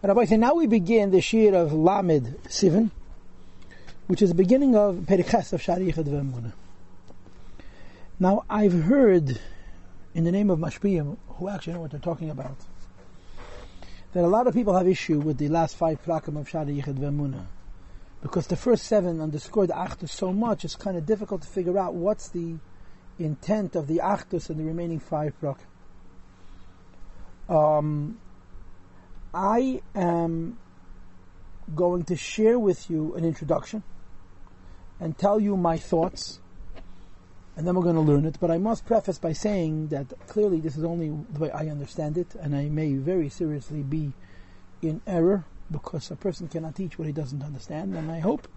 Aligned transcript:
Rabbi 0.00 0.26
say 0.26 0.36
now 0.36 0.54
we 0.54 0.68
begin 0.68 1.10
the 1.10 1.20
Shir 1.20 1.52
of 1.56 1.72
Lamed 1.72 2.36
Sivan, 2.44 2.92
which 4.06 4.22
is 4.22 4.28
the 4.28 4.34
beginning 4.36 4.76
of 4.76 4.94
Perikas 4.94 5.52
of 5.52 5.60
Shari 5.60 5.90
Yichad 5.90 6.04
V'Emunah. 6.04 6.52
Now 8.20 8.44
I've 8.48 8.84
heard, 8.84 9.40
in 10.14 10.22
the 10.22 10.30
name 10.30 10.50
of 10.50 10.60
Mashpiyim, 10.60 11.16
who 11.26 11.48
actually 11.48 11.72
know 11.72 11.80
what 11.80 11.90
they're 11.90 11.98
talking 11.98 12.30
about, 12.30 12.56
that 14.12 14.22
a 14.22 14.28
lot 14.28 14.46
of 14.46 14.54
people 14.54 14.78
have 14.78 14.86
issue 14.86 15.18
with 15.18 15.38
the 15.38 15.48
last 15.48 15.76
five 15.76 16.00
prakim 16.04 16.38
of 16.38 16.48
Shari 16.48 16.80
Yichad 16.80 16.94
V'Emunah. 17.00 17.46
Because 18.22 18.46
the 18.46 18.56
first 18.56 18.84
seven 18.84 19.20
underscore 19.20 19.66
the 19.66 20.06
so 20.06 20.32
much, 20.32 20.64
it's 20.64 20.76
kind 20.76 20.96
of 20.96 21.06
difficult 21.06 21.42
to 21.42 21.48
figure 21.48 21.76
out 21.76 21.94
what's 21.94 22.28
the 22.28 22.54
intent 23.18 23.74
of 23.74 23.88
the 23.88 23.96
Achdus 23.96 24.48
and 24.48 24.60
the 24.60 24.64
remaining 24.64 25.00
five 25.00 25.34
prakim. 25.42 25.66
Um, 27.52 28.18
I 29.38 29.82
am 29.94 30.58
going 31.72 32.02
to 32.06 32.16
share 32.16 32.58
with 32.58 32.90
you 32.90 33.14
an 33.14 33.24
introduction 33.24 33.84
and 34.98 35.16
tell 35.16 35.38
you 35.38 35.56
my 35.56 35.78
thoughts, 35.78 36.40
and 37.56 37.64
then 37.64 37.76
we're 37.76 37.84
going 37.84 37.94
to 37.94 38.00
learn 38.00 38.24
it. 38.24 38.38
But 38.40 38.50
I 38.50 38.58
must 38.58 38.84
preface 38.84 39.18
by 39.18 39.32
saying 39.32 39.88
that 39.88 40.06
clearly 40.26 40.58
this 40.58 40.76
is 40.76 40.82
only 40.82 41.16
the 41.32 41.38
way 41.38 41.52
I 41.52 41.68
understand 41.68 42.18
it, 42.18 42.34
and 42.34 42.56
I 42.56 42.64
may 42.68 42.94
very 42.94 43.28
seriously 43.28 43.84
be 43.84 44.12
in 44.82 45.02
error 45.06 45.44
because 45.70 46.10
a 46.10 46.16
person 46.16 46.48
cannot 46.48 46.74
teach 46.74 46.98
what 46.98 47.06
he 47.06 47.12
doesn't 47.12 47.44
understand. 47.44 47.94
And 47.94 48.10
I 48.10 48.18
hope 48.18 48.48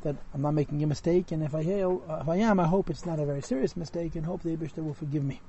that 0.00 0.16
I'm 0.32 0.40
not 0.40 0.54
making 0.54 0.82
a 0.82 0.86
mistake, 0.86 1.30
and 1.30 1.42
if 1.42 1.54
I, 1.54 1.60
if 1.60 2.28
I 2.28 2.36
am, 2.36 2.58
I 2.58 2.68
hope 2.68 2.88
it's 2.88 3.04
not 3.04 3.20
a 3.20 3.26
very 3.26 3.42
serious 3.42 3.76
mistake, 3.76 4.16
and 4.16 4.24
hope 4.24 4.44
the 4.44 4.56
Abishter 4.56 4.82
will 4.82 4.94
forgive 4.94 5.24
me. 5.24 5.42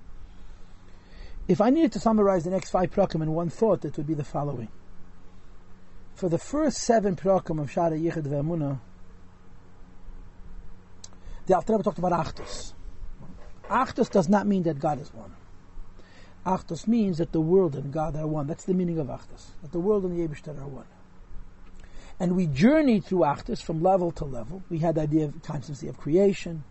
If 1.48 1.60
I 1.60 1.70
needed 1.70 1.92
to 1.94 2.00
summarize 2.00 2.46
the 2.46 2.52
next 2.52 2.70
five 2.70 2.92
prakim 2.92 3.22
in 3.22 3.34
one 3.34 3.50
thought, 3.50 3.84
it 3.84 3.98
would 3.98 4.08
be 4.08 4.14
the 4.14 4.24
following. 4.24 4.70
For 6.16 6.30
the 6.30 6.38
first 6.38 6.78
seven 6.78 7.16
prakim 7.16 7.60
of 7.60 7.70
Shara 7.70 8.00
Yichud 8.00 8.24
Ve'emunah, 8.24 8.80
the 11.46 11.56
Alter 11.56 11.74
Rebbe 11.74 11.84
talked 11.84 11.98
about 11.98 12.14
Achdus. 12.14 12.74
Achdus 13.70 14.10
does 14.10 14.30
not 14.30 14.48
mean 14.48 14.64
that 14.64 14.80
God 14.80 15.02
is 15.02 15.14
one. 15.14 15.34
Achdus 16.46 16.88
means 16.88 17.18
that 17.18 17.32
the 17.32 17.42
world 17.42 17.76
and 17.76 17.92
God 17.92 18.16
are 18.16 18.28
one. 18.28 18.48
That's 18.48 18.64
the 18.66 18.74
meaning 18.74 19.00
of 19.00 19.08
Achdus. 19.08 19.48
That 19.62 19.72
the 19.72 19.80
world 19.80 20.06
and 20.06 20.18
the 20.18 20.26
Yebishter 20.26 20.58
are 20.58 20.68
one. 20.68 20.86
And 22.20 22.36
we 22.36 22.48
journeyed 22.48 23.06
through 23.06 23.20
Achdus 23.20 23.62
from 23.62 23.82
level 23.82 24.12
to 24.12 24.26
level. 24.26 24.64
We 24.70 24.80
had 24.80 24.96
the 24.96 25.02
idea 25.02 25.26
of 25.26 25.42
constancy 25.42 25.88
of 25.88 25.98
creation. 25.98 26.64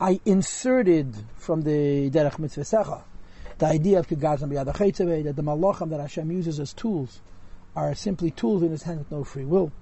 I 0.00 0.20
inserted 0.24 1.16
from 1.36 1.62
the 1.62 2.10
Derech 2.10 2.38
Mitzvah 2.38 3.04
the 3.58 3.66
idea 3.66 3.98
of 3.98 4.08
Kigazam 4.08 4.50
B'Yad 4.50 5.24
that 5.24 5.36
the 5.36 5.42
Malachim 5.42 5.90
that 5.90 6.00
Hashem 6.00 6.30
uses 6.30 6.58
as 6.58 6.72
tools 6.72 7.20
are 7.76 7.94
simply 7.94 8.30
tools 8.30 8.62
in 8.62 8.70
His 8.70 8.82
hand 8.82 8.98
with 8.98 9.10
no 9.10 9.24
free 9.24 9.44
will. 9.44 9.72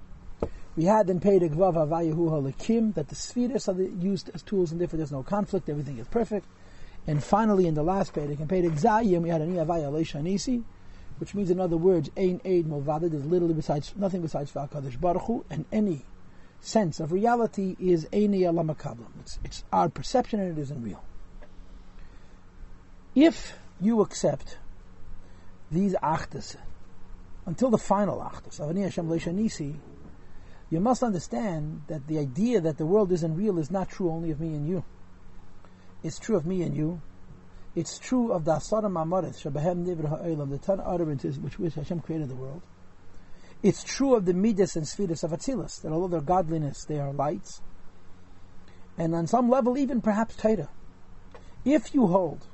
We 0.75 0.85
had 0.85 1.09
in 1.09 1.19
Peirik 1.19 1.53
Vav 1.53 1.75
Havayahu 1.75 2.15
Halakim 2.15 2.95
that 2.95 3.09
the 3.09 3.15
spheres 3.15 3.67
are 3.69 3.79
used 3.79 4.31
as 4.33 4.41
tools 4.41 4.71
and 4.71 4.81
therefore 4.81 4.97
there's 4.97 5.11
no 5.11 5.23
conflict, 5.23 5.69
everything 5.69 5.99
is 5.99 6.07
perfect. 6.07 6.47
And 7.05 7.23
finally, 7.23 7.67
in 7.67 7.73
the 7.73 7.83
last 7.83 8.13
Peirik, 8.13 8.39
in 8.39 8.47
Zayim, 8.47 9.21
we 9.21 9.29
had 9.29 9.41
an 9.41 9.55
Avaya 9.55 9.91
Leisha 9.91 10.63
which 11.19 11.35
means 11.35 11.51
in 11.51 11.59
other 11.59 11.77
words, 11.77 12.09
Ein 12.17 12.41
Eid 12.43 12.65
Movada, 12.65 13.09
there's 13.09 13.25
literally 13.25 13.53
besides 13.53 13.93
nothing 13.95 14.21
besides 14.21 14.51
Valkadosh 14.51 14.99
Baruch 14.99 15.21
Hu, 15.23 15.45
and 15.49 15.65
any 15.71 16.05
sense 16.59 16.99
of 16.99 17.11
reality 17.11 17.75
is 17.79 18.05
Eini 18.05 18.41
Alamakablam. 18.41 19.07
It's, 19.19 19.39
it's 19.43 19.63
our 19.71 19.89
perception 19.89 20.39
and 20.39 20.57
it 20.57 20.61
isn't 20.61 20.81
real. 20.81 21.03
If 23.15 23.53
you 23.83 24.01
accept 24.01 24.57
these 25.71 25.95
achtas 25.95 26.55
until 27.45 27.69
the 27.69 27.77
final 27.77 28.19
achtas 28.19 28.59
you 30.73 30.79
must 30.79 31.03
understand 31.03 31.83
that 31.87 32.07
the 32.07 32.17
idea 32.17 32.59
that 32.59 32.79
the 32.79 32.85
world 32.85 33.11
isn't 33.11 33.35
real 33.35 33.59
is 33.59 33.69
not 33.69 33.89
true 33.89 34.09
only 34.09 34.31
of 34.31 34.39
me 34.39 34.55
and 34.55 34.67
you. 34.67 34.83
It's 36.01 36.17
true 36.17 36.35
of 36.35 36.47
me 36.47 36.63
and 36.63 36.75
you. 36.75 36.99
It's 37.75 37.99
true 37.99 38.31
of 38.31 38.45
the 38.45 38.53
Asara 38.53 38.89
Mamaret, 38.91 39.39
Shabahem 39.39 39.85
Nivra 39.85 40.09
Ha'olam, 40.09 40.49
the 40.49 40.57
ten 40.57 40.79
utterances 40.79 41.37
which, 41.39 41.59
which 41.59 41.75
Hashem 41.75 41.99
created 41.99 42.29
the 42.29 42.35
world. 42.35 42.63
It's 43.61 43.83
true 43.83 44.15
of 44.15 44.25
the 44.25 44.33
Midas 44.33 44.75
and 44.75 44.85
Sfidas 44.85 45.23
of 45.23 45.29
Atzilus, 45.29 45.81
that 45.83 45.91
although 45.91 46.07
they're 46.07 46.21
godliness, 46.21 46.85
they 46.85 46.99
are 46.99 47.13
lights. 47.13 47.61
And 48.97 49.13
on 49.13 49.27
some 49.27 49.49
level, 49.49 49.77
even 49.77 50.01
perhaps 50.01 50.35
Taita. 50.35 50.69
If 51.63 51.93
you 51.93 52.07
hold 52.07 52.47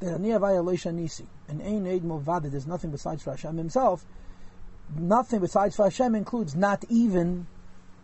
that 0.00 0.20
Aniyavaya 0.20 0.62
Leisha 0.64 0.92
Nisi, 0.92 1.26
and 1.48 1.62
Ein 1.62 1.86
Eid 1.86 2.50
there's 2.50 2.66
nothing 2.66 2.90
besides 2.90 3.22
for 3.22 3.30
Hashem 3.30 3.56
himself, 3.56 4.04
nothing 4.94 5.40
besides 5.40 5.76
for 5.76 5.84
Hashem 5.84 6.14
includes 6.14 6.54
not 6.54 6.84
even 6.88 7.46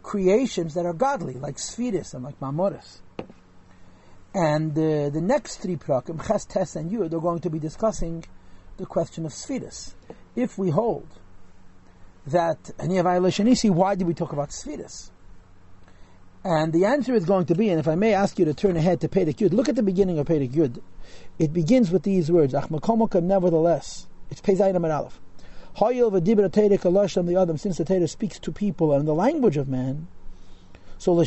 creations 0.02 0.74
that 0.74 0.86
are 0.86 0.92
godly, 0.92 1.34
like 1.34 1.56
Sfiris 1.56 2.14
and 2.14 2.24
like 2.24 2.38
Mamoris. 2.40 3.00
And 4.34 4.72
uh, 4.72 5.10
the 5.10 5.20
next 5.20 5.58
three 5.58 5.76
prakim, 5.76 6.26
Ches, 6.26 6.46
Tes, 6.46 6.76
and 6.76 6.90
Yud, 6.90 7.12
are 7.12 7.20
going 7.20 7.40
to 7.40 7.50
be 7.50 7.58
discussing 7.58 8.24
the 8.78 8.86
question 8.86 9.26
of 9.26 9.32
Sfiris. 9.32 9.94
If 10.34 10.56
we 10.56 10.70
hold 10.70 11.06
that 12.26 12.62
Aniyavaya 12.78 13.44
Nisi, 13.44 13.68
why 13.68 13.94
did 13.94 14.06
we 14.06 14.14
talk 14.14 14.32
about 14.32 14.48
Sfiris? 14.48 15.10
And 16.44 16.72
the 16.72 16.86
answer 16.86 17.14
is 17.14 17.24
going 17.24 17.46
to 17.46 17.54
be, 17.54 17.68
and 17.68 17.78
if 17.78 17.86
I 17.86 17.94
may 17.94 18.14
ask 18.14 18.38
you 18.38 18.44
to 18.46 18.54
turn 18.54 18.76
ahead 18.76 19.00
to 19.02 19.08
Perek 19.08 19.36
Yud, 19.36 19.52
look 19.52 19.68
at 19.68 19.76
the 19.76 19.82
beginning 19.82 20.18
of 20.18 20.26
Perek 20.26 20.50
Yud. 20.50 20.80
It 21.38 21.52
begins 21.52 21.92
with 21.92 22.02
these 22.02 22.32
words, 22.32 22.52
Achmakomokim, 22.52 23.22
nevertheless. 23.22 24.08
It's 24.28 24.40
Pezayim 24.40 24.74
and 24.74 24.86
Aleph. 24.86 25.20
Hoyil 25.76 26.10
v'dibra 26.10 26.50
Teirek 26.50 26.80
Alasham 26.80 27.26
the 27.26 27.36
Adam, 27.36 27.58
since 27.58 27.78
the 27.78 27.84
Torah 27.84 28.08
speaks 28.08 28.40
to 28.40 28.50
people 28.50 28.92
and 28.92 29.06
the 29.06 29.14
language 29.14 29.56
of 29.56 29.68
man, 29.68 30.08
so 30.98 31.14
to 31.14 31.20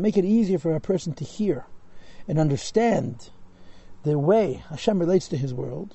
make 0.00 0.16
it 0.16 0.24
easier 0.24 0.58
for 0.58 0.74
a 0.74 0.80
person 0.80 1.12
to 1.12 1.24
hear 1.24 1.66
and 2.26 2.38
understand 2.38 3.28
the 4.02 4.18
way 4.18 4.62
Hashem 4.70 4.98
relates 4.98 5.28
to 5.28 5.36
His 5.36 5.52
world. 5.52 5.94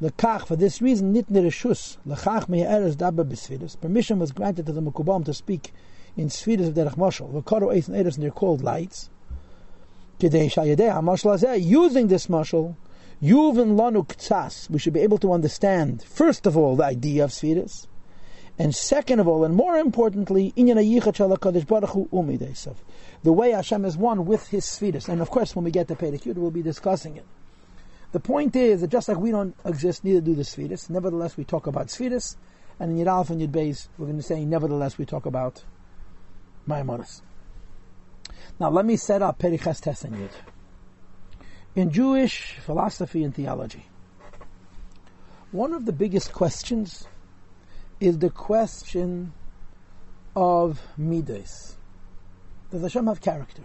Lekach, 0.00 0.46
for 0.46 0.56
this 0.56 0.82
reason, 0.82 1.14
nitne 1.14 1.44
reshus, 1.44 1.98
lekach 2.06 2.48
me'eres 2.48 2.96
b'svidus. 2.96 3.80
Permission 3.80 4.18
was 4.18 4.32
granted 4.32 4.66
to 4.66 4.72
the 4.72 4.80
Mekubam 4.80 5.24
to 5.24 5.34
speak 5.34 5.72
in 6.18 6.28
Svidus 6.28 6.68
of 6.68 6.74
Derech 6.74 6.96
Moshel. 6.96 7.32
V'karo 7.32 7.74
eis 7.74 7.88
and 7.88 7.96
eres, 7.96 8.16
and 8.16 8.24
they're 8.24 8.30
called 8.30 8.62
lights. 8.62 9.08
Using 10.20 10.48
this 12.08 12.26
mashal, 12.26 12.74
Yuvin 13.22 13.76
lanu 13.76 14.04
ktsas, 14.04 14.68
we 14.68 14.80
should 14.80 14.92
be 14.92 15.00
able 15.00 15.18
to 15.18 15.32
understand, 15.32 16.02
first 16.02 16.44
of 16.44 16.56
all, 16.56 16.74
the 16.74 16.84
idea 16.84 17.22
of 17.22 17.30
Svidus, 17.30 17.86
and 18.58 18.74
second 18.74 19.20
of 19.20 19.28
all, 19.28 19.44
and 19.44 19.54
more 19.54 19.76
importantly, 19.78 20.52
the 20.56 20.64
way 23.24 23.50
Hashem 23.52 23.84
is 23.84 23.96
one 23.96 24.26
with 24.26 24.48
His 24.48 24.64
Svidus. 24.64 25.08
And 25.08 25.20
of 25.20 25.30
course, 25.30 25.54
when 25.54 25.64
we 25.64 25.70
get 25.70 25.86
to 25.86 25.94
Pedicure, 25.94 26.34
we'll 26.34 26.50
be 26.50 26.62
discussing 26.62 27.16
it. 27.16 27.24
The 28.10 28.18
point 28.18 28.56
is 28.56 28.80
that 28.80 28.90
just 28.90 29.08
like 29.08 29.18
we 29.18 29.30
don't 29.30 29.54
exist, 29.64 30.02
neither 30.02 30.20
do 30.20 30.34
the 30.34 30.42
Svidus. 30.42 30.90
Nevertheless, 30.90 31.36
we 31.36 31.44
talk 31.44 31.68
about 31.68 31.86
Svidus, 31.86 32.34
and 32.80 32.98
in 32.98 33.06
Yud 33.06 33.30
and 33.30 33.40
Yud 33.40 33.52
Beis, 33.52 33.86
we're 33.96 34.06
going 34.06 34.18
to 34.18 34.22
say, 34.24 34.44
nevertheless, 34.44 34.98
we 34.98 35.04
talk 35.04 35.26
about 35.26 35.62
Maimonis. 36.68 37.22
Now 38.60 38.70
let 38.70 38.84
me 38.84 38.96
set 38.96 39.22
up 39.22 39.38
Perichas 39.38 39.80
Tesenyud. 39.80 40.30
In 41.74 41.90
Jewish 41.90 42.58
philosophy 42.64 43.24
and 43.24 43.34
theology, 43.34 43.86
one 45.50 45.72
of 45.72 45.86
the 45.86 45.92
biggest 45.92 46.32
questions 46.32 47.06
is 48.00 48.18
the 48.18 48.30
question 48.30 49.32
of 50.36 50.80
midas. 50.96 51.76
Does 52.70 52.82
Hashem 52.82 53.06
have 53.06 53.20
character? 53.20 53.62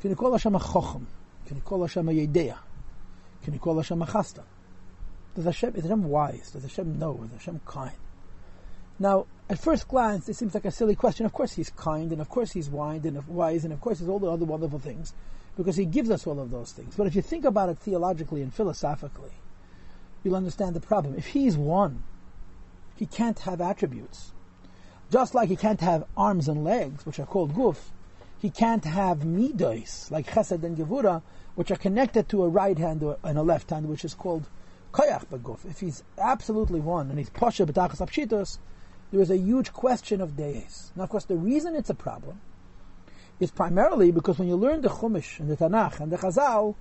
Can 0.00 0.10
you 0.10 0.16
call 0.16 0.32
Hashem 0.32 0.54
a 0.54 0.58
chochem? 0.58 1.06
Can 1.46 1.56
you 1.56 1.62
call 1.62 1.80
Hashem 1.80 2.08
a 2.08 2.12
yedeah? 2.12 2.58
Can 3.42 3.54
you 3.54 3.58
call 3.58 3.76
Hashem 3.76 4.02
a 4.02 4.06
chasta? 4.06 4.42
Does 5.34 5.44
Hashem, 5.44 5.74
is 5.76 5.82
Hashem 5.82 6.04
wise? 6.04 6.50
Does 6.50 6.62
Hashem 6.62 6.98
know? 6.98 7.22
Is 7.24 7.32
Hashem 7.32 7.60
kind? 7.64 7.96
Now, 8.98 9.26
at 9.52 9.58
first 9.58 9.86
glance, 9.86 10.30
it 10.30 10.34
seems 10.34 10.54
like 10.54 10.64
a 10.64 10.70
silly 10.70 10.94
question. 10.94 11.26
Of 11.26 11.34
course, 11.34 11.52
he's 11.52 11.68
kind, 11.68 12.10
and 12.10 12.22
of 12.22 12.30
course, 12.30 12.52
he's 12.52 12.70
wise, 12.70 13.04
and 13.04 13.28
wise, 13.28 13.64
and 13.64 13.72
of 13.74 13.82
course, 13.82 13.98
he's 13.98 14.08
all 14.08 14.18
the 14.18 14.30
other 14.30 14.46
wonderful 14.46 14.78
things, 14.78 15.12
because 15.58 15.76
he 15.76 15.84
gives 15.84 16.10
us 16.10 16.26
all 16.26 16.40
of 16.40 16.50
those 16.50 16.72
things. 16.72 16.94
But 16.96 17.06
if 17.06 17.14
you 17.14 17.20
think 17.20 17.44
about 17.44 17.68
it 17.68 17.78
theologically 17.78 18.40
and 18.40 18.52
philosophically, 18.52 19.32
you'll 20.24 20.36
understand 20.36 20.74
the 20.74 20.80
problem. 20.80 21.16
If 21.18 21.26
he's 21.26 21.54
one, 21.58 22.02
he 22.96 23.04
can't 23.04 23.38
have 23.40 23.60
attributes. 23.60 24.32
Just 25.10 25.34
like 25.34 25.50
he 25.50 25.56
can't 25.56 25.82
have 25.82 26.06
arms 26.16 26.48
and 26.48 26.64
legs, 26.64 27.04
which 27.04 27.18
are 27.18 27.26
called 27.26 27.52
guf, 27.52 27.76
he 28.38 28.48
can't 28.48 28.86
have 28.86 29.18
midos, 29.18 30.10
like 30.10 30.28
chesed 30.28 30.64
and 30.64 30.78
gevura, 30.78 31.20
which 31.56 31.70
are 31.70 31.76
connected 31.76 32.26
to 32.30 32.42
a 32.42 32.48
right 32.48 32.78
hand 32.78 33.02
and 33.22 33.38
a 33.38 33.42
left 33.42 33.68
hand, 33.68 33.86
which 33.86 34.06
is 34.06 34.14
called 34.14 34.46
koyach 34.94 35.26
beguf. 35.26 35.66
If 35.68 35.80
he's 35.80 36.02
absolutely 36.16 36.80
one, 36.80 37.10
and 37.10 37.18
he's 37.18 37.28
posha 37.28 37.66
b'tachas 37.66 38.00
apshitos, 38.00 38.56
there 39.12 39.20
is 39.20 39.30
a 39.30 39.36
huge 39.36 39.72
question 39.72 40.20
of 40.20 40.36
days. 40.36 40.90
Now, 40.96 41.04
of 41.04 41.10
course, 41.10 41.26
the 41.26 41.36
reason 41.36 41.76
it's 41.76 41.90
a 41.90 41.94
problem 41.94 42.40
is 43.38 43.50
primarily 43.50 44.10
because 44.10 44.38
when 44.38 44.48
you 44.48 44.56
learn 44.56 44.80
the 44.80 44.88
Chumash 44.88 45.38
and 45.38 45.50
the 45.50 45.56
Tanakh 45.56 46.00
and 46.00 46.10
the 46.10 46.16
Chazal, 46.16 46.74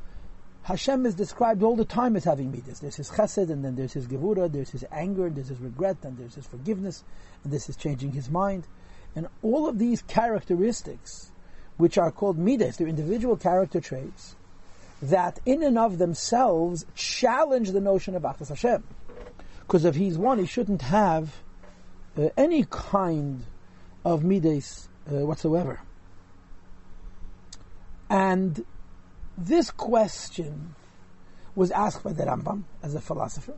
Hashem 0.63 1.05
is 1.05 1.15
described 1.15 1.61
all 1.61 1.75
the 1.75 1.85
time 1.85 2.15
as 2.15 2.23
having 2.23 2.51
midas. 2.51 2.79
There's 2.79 2.95
his 2.95 3.09
chesed, 3.09 3.49
and 3.49 3.65
then 3.65 3.75
there's 3.75 3.93
his 3.93 4.07
gevura, 4.07 4.49
there's 4.49 4.69
his 4.69 4.85
anger, 4.91 5.25
and 5.25 5.35
there's 5.35 5.49
his 5.49 5.59
regret, 5.59 5.97
and 6.03 6.17
there's 6.17 6.35
his 6.35 6.45
forgiveness, 6.45 7.03
and 7.43 7.51
this 7.51 7.67
is 7.67 7.75
changing 7.75 8.11
his 8.11 8.29
mind. 8.29 8.65
And 9.15 9.27
all 9.41 9.67
of 9.67 9.77
these 9.77 10.01
characteristics, 10.03 11.31
which 11.77 11.97
are 11.97 12.11
called 12.11 12.37
midas, 12.37 12.77
they're 12.77 12.87
individual 12.87 13.35
character 13.35 13.81
traits, 13.81 14.35
that 15.01 15.39
in 15.45 15.63
and 15.63 15.77
of 15.77 15.97
themselves 15.97 16.85
challenge 16.95 17.71
the 17.71 17.81
notion 17.81 18.15
of 18.15 18.21
Achas 18.21 18.49
Hashem. 18.49 18.83
Because 19.61 19.83
if 19.83 19.95
he's 19.95 20.17
one, 20.17 20.37
he 20.37 20.45
shouldn't 20.45 20.83
have 20.83 21.41
uh, 22.17 22.29
any 22.37 22.65
kind 22.69 23.43
of 24.03 24.23
midas 24.23 24.89
uh, 25.09 25.25
whatsoever. 25.25 25.81
And 28.09 28.65
this 29.37 29.71
question 29.71 30.75
was 31.55 31.71
asked 31.71 32.03
by 32.03 32.13
the 32.13 32.23
Rambam 32.23 32.63
as 32.83 32.95
a 32.95 33.01
philosopher. 33.01 33.57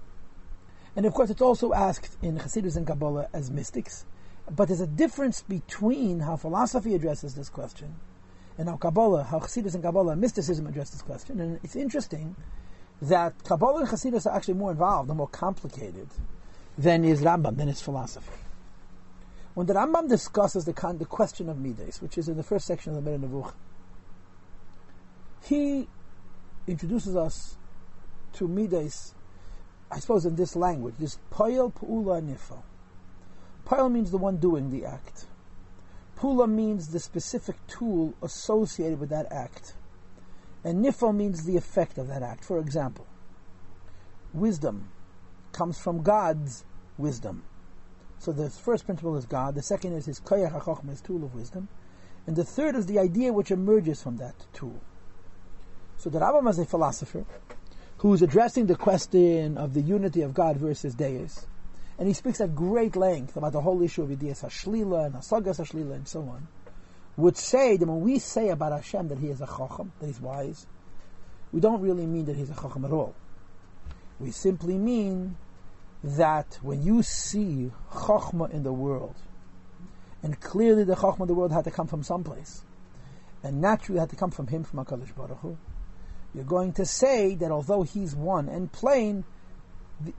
And 0.96 1.06
of 1.06 1.14
course, 1.14 1.30
it's 1.30 1.42
also 1.42 1.74
asked 1.74 2.18
in 2.22 2.38
Hasidus 2.38 2.78
and 2.78 2.86
Kabbalah 2.86 3.28
as 3.34 3.50
mystics. 3.50 4.06
But 4.50 4.68
there's 4.68 4.82
a 4.82 4.88
difference 4.88 5.42
between 5.42 6.20
how 6.20 6.36
philosophy 6.36 6.94
addresses 6.94 7.34
this 7.34 7.50
question 7.50 7.96
and 8.58 8.70
how 8.70 8.78
Kabbalah, 8.78 9.24
how 9.24 9.40
Hasidus 9.40 9.74
and 9.74 9.84
Kabbalah 9.84 10.16
mysticism 10.16 10.68
address 10.68 10.92
this 10.92 11.02
question. 11.02 11.40
And 11.40 11.60
it's 11.64 11.76
interesting 11.76 12.36
that 13.02 13.44
Kabbalah 13.44 13.82
and 13.82 13.90
Hasidus 13.90 14.26
are 14.26 14.36
actually 14.36 14.56
more 14.56 14.72
involved 14.72 15.10
and 15.10 15.18
more 15.18 15.28
complicated 15.28 16.10
than 16.78 17.04
is 17.06 17.22
Rambam, 17.22 17.58
than 17.58 17.70
is 17.70 17.82
philosophy. 17.82 18.32
When 19.54 19.68
the 19.68 19.74
Rambam 19.74 20.10
discusses 20.10 20.66
the, 20.66 20.74
the 20.98 21.06
question 21.06 21.50
of 21.50 21.60
Midas, 21.60 22.02
which 22.02 22.18
is 22.18 22.28
in 22.28 22.38
the 22.38 22.44
first 22.44 22.66
section 22.66 22.96
of 22.96 23.04
the 23.04 23.12
Nevuch, 23.12 23.54
he 25.44 25.88
introduces 26.68 27.16
us 27.16 27.58
to 28.34 28.48
Midas, 28.48 29.14
I 29.92 30.00
suppose 30.00 30.26
in 30.26 30.36
this 30.36 30.56
language, 30.56 30.96
this 31.00 31.20
Poyel 31.32 31.72
Pu'ula 31.72 32.22
Nifal. 32.22 32.64
Poyel 33.66 33.92
means 33.92 34.10
the 34.12 34.18
one 34.18 34.38
doing 34.38 34.72
the 34.72 34.86
act. 34.86 35.26
Pula 36.18 36.48
means 36.48 36.88
the 36.88 37.00
specific 37.00 37.56
tool 37.68 38.14
associated 38.22 39.00
with 39.00 39.10
that 39.10 39.32
act. 39.32 39.76
And 40.64 40.84
Nifal 40.84 41.16
means 41.16 41.44
the 41.44 41.58
effect 41.58 41.98
of 41.98 42.08
that 42.08 42.24
act. 42.24 42.44
For 42.44 42.58
example, 42.58 43.06
wisdom 44.34 44.90
comes 45.54 45.80
from 45.80 46.04
God's 46.04 46.66
wisdom. 46.98 47.44
So 48.20 48.32
the 48.32 48.50
first 48.50 48.86
principle 48.86 49.16
is 49.18 49.26
God, 49.26 49.56
the 49.56 49.62
second 49.62 49.94
is 49.94 50.06
his 50.06 50.20
koyach 50.20 50.60
HaChochma, 50.60 50.90
his 50.90 51.02
tool 51.02 51.24
of 51.24 51.36
wisdom, 51.36 51.68
and 52.26 52.36
the 52.36 52.44
third 52.44 52.76
is 52.76 52.86
the 52.86 53.00
idea 53.00 53.34
which 53.34 53.52
emerges 53.52 54.02
from 54.02 54.18
that 54.18 54.36
tool. 54.54 54.80
So 55.98 56.10
the 56.10 56.20
Rambam 56.20 56.50
is 56.50 56.60
a 56.60 56.66
philosopher 56.66 57.26
who 57.98 58.14
is 58.14 58.22
addressing 58.22 58.68
the 58.68 58.76
question 58.76 59.58
of 59.58 59.74
the 59.74 59.82
unity 59.82 60.22
of 60.22 60.34
God 60.34 60.58
versus 60.58 60.96
Deus, 60.96 61.48
and 61.98 62.08
he 62.08 62.14
speaks 62.14 62.42
at 62.42 62.56
great 62.56 62.96
length 62.96 63.38
about 63.38 63.54
the 63.54 63.62
whole 63.62 63.82
issue 63.82 64.04
of 64.04 64.10
Yidiyas 64.10 64.44
Hashlila 64.44 65.06
and 65.06 65.16
Hasagas 65.16 65.60
Hashlila 65.60 65.96
and 65.96 66.08
so 66.08 66.22
on, 66.22 66.48
would 67.16 67.38
say 67.38 67.78
that 67.78 67.88
when 67.88 68.02
we 68.02 68.20
say 68.20 68.50
about 68.50 68.72
Hashem 68.72 69.10
that 69.10 69.20
he 69.20 69.28
is 69.28 69.42
a 69.42 69.46
Chacham, 69.46 69.92
that 70.00 70.08
he's 70.08 70.20
wise, 70.20 70.66
we 71.52 71.62
don't 71.62 71.82
really 71.82 72.06
mean 72.06 72.26
that 72.26 72.36
he's 72.36 72.50
a 72.50 72.56
Chacham 72.56 72.86
at 72.86 72.92
all. 72.92 73.14
We 74.20 74.32
simply 74.32 74.78
mean 74.78 75.38
that 76.04 76.60
when 76.62 76.84
you 76.84 77.02
see 77.02 77.72
Chachma 77.92 78.52
in 78.52 78.64
the 78.64 78.74
world, 78.74 79.16
and 80.22 80.40
clearly 80.40 80.84
the 80.84 80.96
Chachma 80.96 81.22
in 81.22 81.28
the 81.28 81.34
world 81.34 81.52
had 81.52 81.64
to 81.66 81.72
come 81.72 81.88
from 81.88 82.04
someplace, 82.04 82.64
and 83.42 83.62
naturally 83.62 84.00
had 84.00 84.10
to 84.10 84.16
come 84.16 84.32
from 84.32 84.48
him, 84.48 84.64
from 84.64 84.84
HaKadosh 84.84 85.16
Baruch 85.16 85.40
Hu, 85.40 85.58
you're 86.34 86.44
going 86.44 86.74
to 86.74 86.86
say 86.86 87.36
that 87.36 87.52
although 87.52 87.84
he's 87.84 88.16
one 88.16 88.50
and 88.50 88.72
plain, 88.72 89.24
the, 90.02 90.14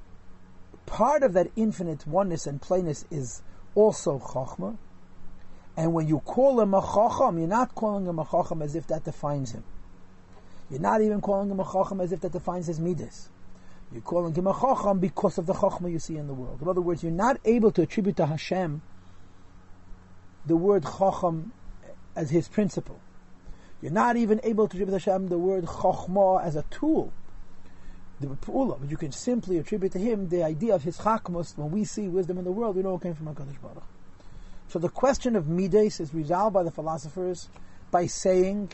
part 0.87 1.23
of 1.23 1.33
that 1.33 1.51
infinite 1.57 2.07
oneness 2.07 2.47
and 2.47 2.61
plainness 2.61 3.05
is 3.11 3.43
also 3.75 4.19
Chachma. 4.19 4.77
And 5.77 5.93
when 5.93 6.07
you 6.07 6.21
call 6.21 6.61
him 6.61 6.73
a 6.73 6.81
Chacham, 6.81 7.39
you're 7.39 7.49
not 7.49 7.75
calling 7.75 8.07
him 8.07 8.19
a 8.19 8.25
Chacham 8.25 8.63
as 8.63 8.77
if 8.77 8.87
that 8.87 9.05
defines 9.05 9.53
him. 9.53 9.65
You're 10.71 10.81
not 10.81 11.03
even 11.03 11.21
calling 11.21 11.51
him 11.51 11.59
a 11.59 11.65
Chacham 11.65 12.01
as 12.01 12.13
if 12.13 12.21
that 12.21 12.33
defines 12.33 12.69
his 12.69 12.79
Midas. 12.79 13.29
You're 13.95 14.03
calling 14.03 14.35
him 14.35 14.49
a 14.49 14.53
Chacham 14.53 14.99
because 14.99 15.39
of 15.39 15.47
the 15.47 15.55
Chachma 15.55 15.91
you 15.91 16.01
see 16.01 16.17
in 16.17 16.27
the 16.27 16.35
world. 16.35 16.61
In 16.61 16.69
other 16.69 16.81
words, 16.81 17.05
you're 17.05 17.13
not 17.13 17.39
able 17.45 17.71
to 17.71 17.83
attribute 17.83 18.17
to 18.17 18.27
Hashem 18.27 18.83
the 20.47 20.57
word 20.57 20.83
Chacham 20.83 21.53
as 22.17 22.29
his 22.31 22.49
principle. 22.49 22.99
You're 23.81 23.93
not 23.93 24.17
even 24.17 24.41
able 24.43 24.67
to 24.67 24.77
attribute 24.77 25.01
to 25.01 25.11
Hashem 25.11 25.29
the 25.29 25.39
word 25.39 25.65
Chokhmah 25.67 26.45
as 26.45 26.57
a 26.57 26.65
tool, 26.71 27.13
the 28.19 28.27
Pa'ula, 28.27 28.81
but 28.81 28.91
you 28.91 28.97
can 28.97 29.13
simply 29.13 29.59
attribute 29.59 29.93
to 29.93 30.01
him 30.01 30.29
the 30.29 30.43
idea 30.43 30.75
of 30.75 30.83
his 30.83 30.99
Chakmos. 30.99 31.57
When 31.57 31.71
we 31.71 31.85
see 31.85 32.09
wisdom 32.09 32.37
in 32.39 32.45
the 32.45 32.51
world, 32.51 32.75
we 32.75 32.83
know 32.83 32.97
it 32.97 33.03
came 33.03 33.15
from 33.15 33.27
HaKadosh 33.27 33.63
Baruch. 33.63 33.85
So 34.67 34.81
the 34.81 34.89
question 34.89 35.37
of 35.37 35.47
Midas 35.47 36.01
is 36.01 36.13
resolved 36.13 36.55
by 36.55 36.65
the 36.65 36.73
philosophers 36.73 37.49
by 37.93 38.07
saying 38.07 38.73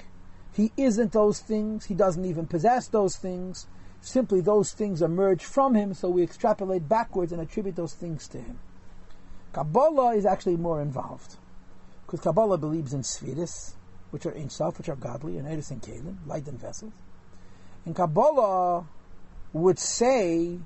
he 0.55 0.73
isn't 0.79 1.13
those 1.13 1.41
things, 1.41 1.85
he 1.85 1.95
doesn't 1.95 2.25
even 2.25 2.47
possess 2.47 2.89
those 2.89 3.17
things, 3.17 3.67
simply 4.01 4.41
those 4.41 4.73
things 4.73 5.03
emerge 5.03 5.45
from 5.45 5.75
him, 5.75 5.95
so 5.95 6.09
we 6.09 6.23
extrapolate 6.23 6.89
backwards 6.89 7.33
and 7.33 7.41
attribute 7.41 7.77
those 7.77 7.95
things 7.95 8.27
to 8.29 8.39
him. 8.39 8.59
Kabbalah 9.53 10.15
is 10.15 10.27
actually 10.27 10.57
more 10.57 10.81
involved, 10.81 11.37
because 12.07 12.21
Kabbalah 12.21 12.59
believes 12.59 12.95
in 12.95 13.03
Sfiris, 13.03 13.75
which 14.11 14.27
are 14.27 14.35
Ein 14.35 14.51
Sof, 14.51 14.79
which 14.79 14.89
are 14.89 14.97
godly, 14.97 15.39
and 15.39 15.47
Eris 15.47 15.71
and 15.71 15.83
Kalim, 15.83 16.17
light 16.27 16.47
and 16.49 16.59
vessels. 16.59 16.93
And 17.85 17.95
Kabbalah 17.95 18.87
would 19.53 19.79
say 19.79 20.59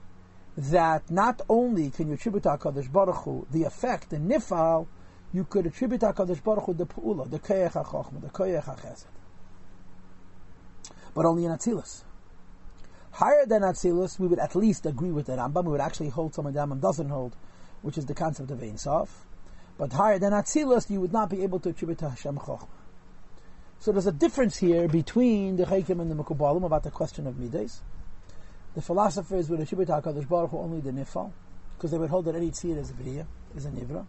that 0.56 1.10
not 1.10 1.40
only 1.48 1.90
can 1.90 2.08
you 2.08 2.14
attribute 2.14 2.44
HaKadosh 2.44 2.92
Baruch 2.92 3.24
Hu 3.24 3.46
the 3.50 3.64
effect, 3.64 4.10
the 4.10 4.18
nifal, 4.18 4.86
you 5.32 5.44
could 5.44 5.66
attribute 5.66 6.02
HaKadosh 6.02 6.42
Baruch 6.42 6.64
Hu 6.64 6.74
the 6.74 6.86
pu'ula, 6.86 7.28
the 7.30 7.38
koyach 7.38 7.72
HaChochma, 7.72 8.20
the 8.20 8.28
koyach 8.28 8.64
HaChesed. 8.64 9.06
But 11.14 11.24
only 11.24 11.44
in 11.44 11.52
Atzilus. 11.52 12.02
Higher 13.14 13.46
than 13.46 13.62
Atzilus, 13.62 14.18
we 14.18 14.26
would 14.26 14.40
at 14.40 14.56
least 14.56 14.86
agree 14.86 15.12
with 15.12 15.26
the 15.26 15.34
Rambam. 15.34 15.66
We 15.66 15.70
would 15.70 15.80
actually 15.80 16.08
hold 16.08 16.34
something 16.34 16.52
the 16.52 16.58
Rambam 16.58 16.80
doesn't 16.80 17.10
hold, 17.10 17.36
which 17.80 17.96
is 17.96 18.06
the 18.06 18.14
concept 18.14 18.50
of 18.50 18.60
Ein 18.60 18.76
Sof. 18.76 19.24
But 19.78 19.92
higher 19.92 20.18
than 20.18 20.32
Atzilus, 20.32 20.90
you 20.90 21.00
would 21.00 21.12
not 21.12 21.30
be 21.30 21.44
able 21.44 21.60
to 21.60 21.68
attribute 21.68 21.98
to 21.98 22.10
Hashem 22.10 22.38
Chochma. 22.38 22.66
So 23.78 23.92
there's 23.92 24.08
a 24.08 24.12
difference 24.12 24.56
here 24.56 24.88
between 24.88 25.54
the 25.54 25.64
Chaykim 25.64 26.00
and 26.00 26.10
the 26.10 26.16
Mekubalim 26.16 26.64
about 26.64 26.82
the 26.82 26.90
question 26.90 27.28
of 27.28 27.38
Midas. 27.38 27.82
The 28.74 28.82
philosophers 28.82 29.48
would 29.48 29.60
attribute 29.60 29.86
to 29.86 29.92
HaKadosh 29.92 30.28
Baruch 30.28 30.50
Hu 30.50 30.58
only 30.58 30.80
the 30.80 30.90
Nifal, 30.90 31.30
because 31.76 31.92
they 31.92 31.98
would 31.98 32.10
hold 32.10 32.24
that 32.24 32.34
any 32.34 32.50
tzir 32.50 32.76
is 32.76 32.90
a 32.90 32.94
Vriya, 32.94 33.26
is 33.54 33.64
a 33.64 33.70
Nivra. 33.70 34.04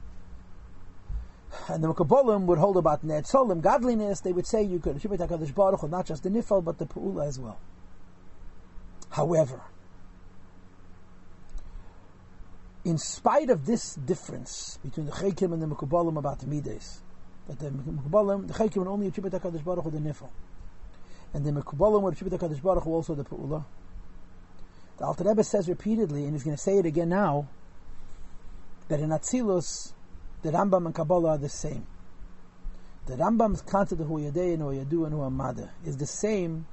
And 1.67 1.83
the 1.83 1.93
Mekubalim 1.93 2.45
would 2.45 2.57
hold 2.57 2.77
about 2.77 3.05
Netzolim, 3.05 3.61
godliness, 3.61 4.21
they 4.21 4.33
would 4.33 4.47
say 4.47 4.63
you 4.63 4.79
could 4.79 4.95
attribute 4.95 5.21
to 5.21 5.27
HaKadosh 5.27 5.53
Baruch 5.53 5.81
Hu 5.81 5.89
not 5.89 6.07
just 6.07 6.23
the 6.23 6.29
Nifal, 6.29 6.63
but 6.63 6.79
the 6.79 6.87
Pu'ula 6.87 7.27
as 7.27 7.37
well. 7.37 7.59
However, 9.15 9.61
in 12.83 12.97
spite 12.97 13.49
of 13.49 13.65
this 13.65 13.95
difference 13.95 14.77
between 14.83 15.05
the 15.05 15.13
Chaykim 15.13 15.53
and 15.53 15.61
the 15.61 15.67
Mekubalim 15.67 16.17
about 16.17 16.39
the 16.39 16.47
Midas, 16.47 17.01
that 17.47 17.57
the 17.57 17.69
Mekubalim, 17.69 18.45
the 18.45 18.53
Chaykim 18.53 18.79
would 18.79 18.89
only 18.89 19.07
attribute 19.07 19.33
HaKadosh 19.33 19.63
Baruch 19.63 19.85
Hu 19.85 19.91
the 19.91 19.99
Nifal. 19.99 20.27
And 21.33 21.45
the 21.45 21.51
Mekubalim 21.51 22.01
would 22.01 22.15
attribute 22.15 22.41
HaKadosh 22.41 22.61
Baruch 22.61 22.83
Hu 22.83 22.91
also 22.91 23.15
the 23.15 23.23
Pu'ula. 23.23 23.63
The 24.97 25.05
Alter 25.05 25.23
Rebbe 25.23 25.45
says 25.45 25.69
repeatedly, 25.69 26.25
and 26.25 26.33
he's 26.33 26.43
going 26.43 26.57
to 26.57 26.61
say 26.61 26.77
it 26.77 26.85
again 26.85 27.07
now, 27.07 27.47
that 28.89 28.99
in 28.99 29.11
Atzilus, 29.11 29.93
the 30.41 30.51
Rambam 30.51 30.87
and 30.87 30.93
Kabbalah 30.93 31.29
are 31.29 31.37
the 31.37 31.47
same. 31.47 31.87
The 33.05 33.15
Rambam's 33.15 33.61
concept 33.61 34.01
of 34.01 34.07
Hu 34.07 34.15
Yadei 34.15 34.55
and 34.55 34.61
Hu 34.61 34.73
Yadu 34.73 35.05
and 35.05 35.13
Hu 35.13 35.21
Amada 35.21 35.71
is 35.85 35.95
the 35.95 36.05
same 36.05 36.65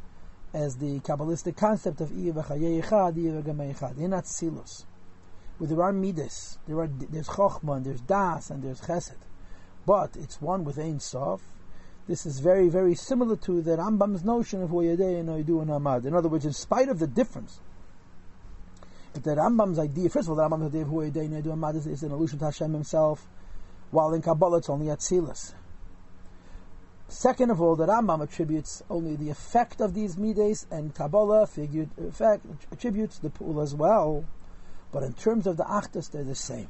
as 0.52 0.76
the 0.76 1.00
Kabbalistic 1.00 1.56
concept 1.56 2.00
of 2.00 2.10
echad. 2.10 3.16
In 3.98 4.10
Atzilus, 4.10 4.84
where 5.58 5.68
there 5.68 5.82
are 5.82 5.92
Midas, 5.92 6.58
there 6.66 6.80
are, 6.80 6.88
there's 6.88 7.28
Chochma, 7.28 7.76
and 7.76 7.86
there's 7.86 8.00
Das, 8.00 8.50
and 8.50 8.62
there's 8.62 8.80
Chesed 8.80 9.16
but 9.86 10.16
it's 10.16 10.40
one 10.40 10.64
with 10.64 10.78
Ein 10.78 11.00
Sof. 11.00 11.42
This 12.08 12.26
is 12.26 12.40
very, 12.40 12.68
very 12.68 12.94
similar 12.94 13.36
to 13.36 13.62
the 13.62 13.76
Rambam's 13.76 14.24
notion 14.24 14.62
of 14.62 14.70
Hoyadeh 14.70 15.20
and 15.20 15.28
Oidu 15.28 15.62
and 15.62 15.70
Ahmad. 15.70 16.04
In 16.04 16.14
other 16.14 16.28
words, 16.28 16.44
in 16.44 16.52
spite 16.52 16.88
of 16.88 16.98
the 16.98 17.06
difference, 17.06 17.60
if 19.14 19.22
the 19.22 19.36
Rambam's 19.36 19.78
idea, 19.78 20.08
first 20.08 20.28
of 20.28 20.30
all, 20.30 20.36
the 20.36 20.42
Rambam's 20.42 20.68
idea 20.68 20.82
of 20.82 20.88
Hoyadeh 20.88 21.24
and 21.24 21.42
Oidu 21.42 21.52
Ahmad 21.52 21.76
is, 21.76 21.86
is, 21.86 22.02
an 22.02 22.12
allusion 22.12 22.38
to 22.40 22.46
Hashem 22.46 22.72
himself, 22.72 23.26
while 23.90 24.12
in 24.14 24.22
Kabbalah 24.22 24.58
it's 24.58 24.70
only 24.70 24.86
Atzilus. 24.86 25.54
Second 27.12 27.50
of 27.50 27.60
all, 27.60 27.76
the 27.76 27.86
Rambam 27.86 28.22
attributes 28.22 28.82
only 28.88 29.16
the 29.16 29.28
effect 29.28 29.82
of 29.82 29.92
these 29.92 30.16
midas, 30.16 30.66
and 30.70 30.94
Kabbalah 30.94 31.46
figured, 31.46 31.90
effect, 31.98 32.44
attributes 32.72 33.18
the 33.18 33.28
pool 33.28 33.60
as 33.60 33.74
well. 33.74 34.24
But 34.92 35.02
in 35.02 35.12
terms 35.12 35.46
of 35.46 35.58
the 35.58 35.64
Achdus, 35.64 36.10
they're 36.10 36.24
the 36.24 36.34
same. 36.34 36.68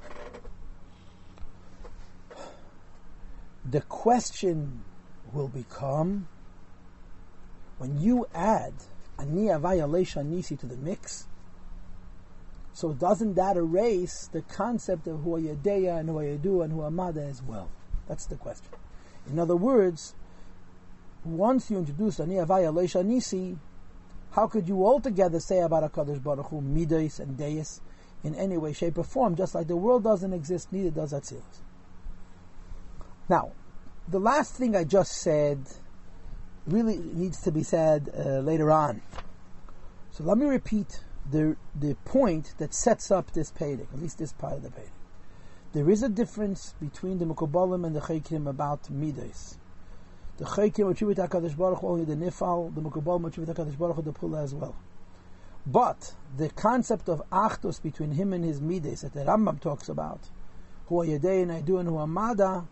The 3.64 3.82
question 3.82 4.82
will 5.32 5.46
become 5.46 6.26
when 7.78 8.00
you 8.00 8.26
add 8.34 8.75
ani 9.20 9.46
avaya 9.46 9.88
leisha 9.88 10.26
nisi 10.26 10.56
to 10.56 10.66
the 10.66 10.76
mix, 10.76 11.28
so 12.72 12.92
doesn't 12.92 13.34
that 13.34 13.56
erase 13.56 14.28
the 14.32 14.42
concept 14.42 15.06
of 15.06 15.20
who 15.22 15.40
yadeya 15.40 16.00
and 16.00 16.08
who 16.08 16.16
yadu 16.16 16.64
and 16.64 16.72
who 16.72 16.82
amada 16.82 17.22
as 17.22 17.42
well? 17.42 17.68
That's 18.08 18.26
the 18.26 18.37
question. 18.37 18.72
In 19.30 19.38
other 19.38 19.56
words, 19.56 20.14
once 21.25 21.71
you 21.71 21.79
introduce 21.79 22.21
ani 22.21 22.37
avaya 22.37 22.73
leisha 22.73 23.05
nisi, 23.05 23.57
how 24.33 24.47
could 24.47 24.69
you 24.69 24.85
altogether 24.85 25.41
say 25.41 25.61
about 25.61 25.93
Hakadosh 25.93 26.23
Baruch 26.23 26.47
Hu 26.47 26.61
midas 26.61 27.21
and 27.21 27.37
deis 27.37 27.81
in 28.25 28.35
any 28.35 28.57
way, 28.57 28.73
shape, 28.73 28.99
or 28.99 29.05
form? 29.05 29.37
Just 29.37 29.55
like 29.55 29.69
the 29.69 29.76
world 29.76 30.05
doesn't 30.05 30.33
exist, 30.33 30.73
neither 30.73 30.91
does 30.91 31.12
Atzilus. 31.12 31.61
Now, 33.29 33.52
the 34.09 34.19
last 34.19 34.55
thing 34.57 34.75
I 34.75 34.85
just 34.85 35.12
said 35.12 35.61
really 36.67 36.99
needs 36.99 37.43
to 37.43 37.52
be 37.52 37.62
said 37.62 38.11
uh, 38.17 38.41
later 38.41 38.71
on. 38.71 39.02
So 40.11 40.25
let 40.25 40.38
me 40.38 40.47
repeat 40.47 41.05
the 41.31 41.57
the 41.75 41.95
point 42.05 42.55
that 42.59 42.75
sets 42.75 43.11
up 43.11 43.33
this 43.33 43.50
painting, 43.50 43.88
at 43.93 44.00
least 44.00 44.19
this 44.19 44.33
part 44.33 44.55
of 44.55 44.62
the 44.62 44.71
painting. 44.71 44.93
There 45.73 45.88
is 45.88 46.02
a 46.02 46.09
difference 46.09 46.75
between 46.81 47.19
the 47.19 47.25
Mekubalim 47.25 47.87
and 47.87 47.97
the 47.97 48.00
Chaykim 48.00 48.49
about 48.49 48.91
Midas. 48.91 49.59
The 50.42 50.49
Chaykim 50.49 50.90
attribute 50.90 51.18
HaKadosh 51.18 51.56
Baruch 51.56 51.78
Hu 51.78 51.87
only 51.87 52.04
the 52.04 52.16
Nifal, 52.16 52.75
the 52.75 52.80
Mekubalim 52.80 53.28
attribute 53.28 53.56
HaKadosh 53.56 53.78
Baruch 53.78 53.94
Hu 53.94 54.02
the 54.02 54.12
Pula 54.12 54.42
as 54.42 54.52
well. 54.52 54.75
But 55.64 56.16
the 56.37 56.49
concept 56.49 57.08
of 57.08 57.22
Achdus 57.30 57.80
between 57.80 58.11
him 58.11 58.32
and 58.32 58.44
his 58.44 58.61
Midas 58.61 59.02
that 59.02 59.12
the 59.12 59.20
Rambam 59.20 59.61
talks 59.61 59.88
about, 59.88 60.18
Hu 60.88 60.96
Yadei 60.96 61.42
and 61.42 61.52
Aidu 61.52 61.78
and 61.78 61.88
Hu 61.88 61.96
Amada, 61.96 62.66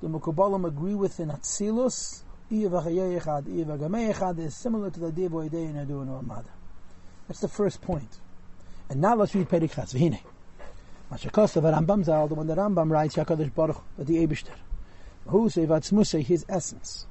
the 0.00 0.08
Mekubalim 0.08 0.66
agree 0.66 0.94
with 0.94 1.20
in 1.20 1.28
Atzilus, 1.28 2.22
is 2.50 4.56
similar 4.56 4.90
to 4.90 5.00
the 5.00 5.06
idea 5.08 5.26
of 5.26 5.32
Yadei 5.32 5.68
and 5.68 5.86
Aidu 5.86 6.00
and 6.00 6.08
Hu 6.08 6.16
Amada. 6.16 6.48
That's 7.28 7.40
the 7.40 7.48
first 7.48 7.82
point. 7.82 8.18
And 8.88 9.02
now 9.02 9.14
let's 9.14 9.34
read 9.34 9.46
Perik 9.46 9.74
Chaz. 9.74 9.92
V'hine. 9.92 10.20
Mashakos 11.12 11.60
Rambam 11.60 12.02
Zal, 12.02 12.28
the 12.28 12.34
one 12.34 12.46
that 12.46 12.56
Rambam 12.56 12.90
writes, 12.90 13.16
Shakadosh 13.16 13.54
Baruch, 13.54 13.82
the 13.98 14.26
Eibishter. 14.26 14.56
Who 15.26 15.50
say 15.50 15.66
Vatzmusay, 15.66 16.24
his 16.24 16.46
essence. 16.48 17.06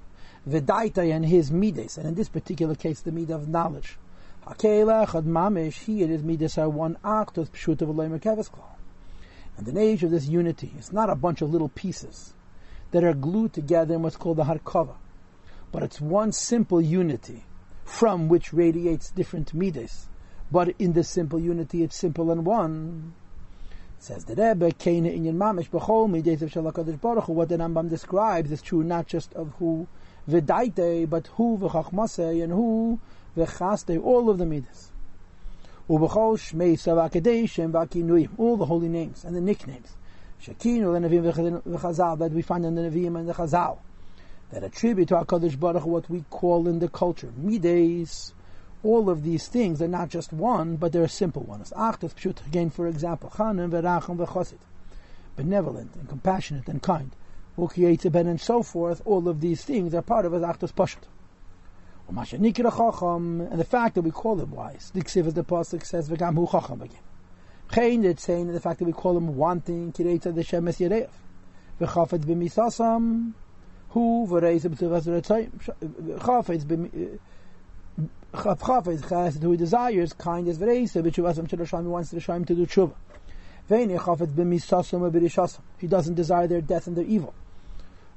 V'daita 0.49 1.13
and 1.13 1.25
his 1.25 1.51
midas, 1.51 1.97
and 1.97 2.07
in 2.07 2.15
this 2.15 2.29
particular 2.29 2.75
case, 2.75 3.01
the 3.01 3.11
midah 3.11 3.35
of 3.35 3.47
knowledge. 3.47 3.97
Hakela 4.45 5.73
he 5.73 6.03
and 6.03 6.11
his 6.11 6.23
midas 6.23 6.57
are 6.57 6.69
one 6.69 6.97
act 7.03 7.37
of 7.37 7.51
pshut 7.51 7.81
of 7.81 7.89
And 9.57 9.65
the 9.65 9.79
age 9.79 10.03
of 10.03 10.11
this 10.11 10.27
unity, 10.27 10.73
it's 10.77 10.91
not 10.91 11.09
a 11.09 11.15
bunch 11.15 11.41
of 11.41 11.51
little 11.51 11.69
pieces 11.69 12.33
that 12.91 13.03
are 13.03 13.13
glued 13.13 13.53
together 13.53 13.95
in 13.95 14.01
what's 14.01 14.15
called 14.15 14.37
the 14.37 14.45
harkava, 14.45 14.95
but 15.71 15.83
it's 15.83 16.01
one 16.01 16.31
simple 16.31 16.81
unity 16.81 17.43
from 17.83 18.27
which 18.27 18.53
radiates 18.53 19.11
different 19.11 19.53
midas 19.53 20.09
but 20.51 20.73
in 20.79 20.93
the 20.93 21.03
simple 21.03 21.39
unity, 21.39 21.83
it's 21.83 21.95
simple 21.95 22.31
and 22.31 22.45
one. 22.45 23.13
Says 23.99 24.25
the 24.25 24.33
Rebbe, 24.33 24.71
Kaina 24.71 25.15
Inyan 25.15 25.35
Mamish 25.35 25.69
B'chol 25.69 26.09
Midays 26.09 26.41
of 26.41 26.49
Shalakadosh 26.49 26.99
Baruch. 26.99 27.27
What 27.27 27.49
the 27.49 27.57
Rambam 27.57 27.89
describes 27.89 28.51
is 28.51 28.61
true 28.61 28.83
not 28.83 29.07
just 29.07 29.33
of 29.33 29.53
who 29.59 29.87
V'daite, 30.27 31.09
but 31.09 31.27
who 31.35 31.57
V'chachmase 31.57 32.43
and 32.43 32.51
who 32.51 32.99
V'chaste, 33.37 34.03
all 34.03 34.29
of 34.29 34.37
the 34.37 34.45
Midas. 34.45 34.91
U'b'chol 35.89 36.37
Shmei 36.37 37.63
and 37.63 37.73
V'akinuyim, 37.73 38.29
all 38.37 38.57
the 38.57 38.65
holy 38.65 38.89
names 38.89 39.23
and 39.23 39.35
the 39.35 39.41
nicknames. 39.41 39.95
Shekinu, 40.41 40.93
the 40.93 41.07
Nevi'im 41.07 41.61
V'chazal, 41.63 42.17
that 42.19 42.31
we 42.31 42.41
find 42.41 42.65
in 42.65 42.75
the 42.75 42.81
Nevi'im 42.81 43.17
and 43.17 43.27
the 43.27 43.33
Chazal, 43.33 43.77
that 44.51 44.63
attribute 44.63 45.09
to 45.09 45.15
HaKadosh 45.15 45.59
Baruch 45.59 45.85
what 45.85 46.09
we 46.09 46.23
call 46.29 46.67
in 46.67 46.79
the 46.79 46.89
culture, 46.89 47.31
Midays, 47.35 48.33
all 48.83 49.09
of 49.09 49.23
these 49.23 49.47
things 49.47 49.81
are 49.81 49.87
not 49.87 50.09
just 50.09 50.31
one, 50.31 50.77
but 50.77 50.91
they're 50.93 51.07
simple 51.07 51.43
ones. 51.43 51.73
Achtas 51.75 52.13
pshut, 52.13 52.45
again, 52.47 52.69
for 52.69 52.87
example, 52.87 53.29
chanim 53.31 53.69
v'racham 53.69 54.17
v'chosid, 54.17 54.59
benevolent 55.35 55.95
and 55.95 56.07
compassionate 56.07 56.67
and 56.67 56.81
kind, 56.81 57.11
ben 58.11 58.27
and 58.27 58.39
so 58.41 58.63
forth. 58.63 59.01
All 59.05 59.27
of 59.27 59.41
these 59.41 59.63
things 59.63 59.93
are 59.93 60.01
part 60.01 60.25
of 60.25 60.33
his 60.33 60.41
achtas 60.41 60.73
pashut. 60.73 61.07
And 62.09 63.59
the 63.59 63.63
fact 63.63 63.95
that 63.95 64.01
we 64.01 64.09
call 64.09 64.39
him 64.39 64.51
wise, 64.51 64.91
the 64.95 65.01
ksiv 65.01 65.27
as 65.27 65.33
the 65.35 65.43
pasuk 65.43 65.85
says, 65.85 66.09
v'gam 66.09 66.35
hu 66.35 66.47
chacham 66.47 66.81
again. 66.81 66.97
Chayin, 67.71 68.03
it's 68.03 68.23
saying 68.23 68.51
the 68.51 68.59
fact 68.59 68.79
that 68.79 68.85
we 68.85 68.93
call 68.93 69.15
him 69.15 69.35
wanting, 69.35 69.93
kireita 69.93 70.33
the 70.33 70.41
shemes 70.41 70.79
yerev, 70.79 71.09
v'chafetz 71.79 72.25
b'misasam, 72.25 73.33
hu 73.89 74.25
v'reis 74.27 74.61
b'tuvas 74.61 75.05
chafetz 76.17 76.71
eh, 76.71 77.17
Chafchafet 78.33 79.01
chesed 79.01 79.43
who 79.43 79.55
desires 79.55 80.13
kindness 80.13 80.57
v'reisa 80.57 81.03
b'tshuvasam 81.03 81.67
shel 81.67 81.81
he 81.81 81.87
wants 81.87 82.09
the 82.09 82.17
Rishayim 82.17 82.47
to 82.47 82.55
do 82.55 82.65
tshuva. 82.65 82.95
Ve'ini 83.69 83.99
chafetz 83.99 84.33
b'misasam 84.33 85.11
b'rishasam 85.11 85.59
he 85.77 85.85
doesn't 85.85 86.15
desire 86.15 86.47
their 86.47 86.61
death 86.61 86.87
and 86.87 86.95
their 86.95 87.05
evil. 87.05 87.35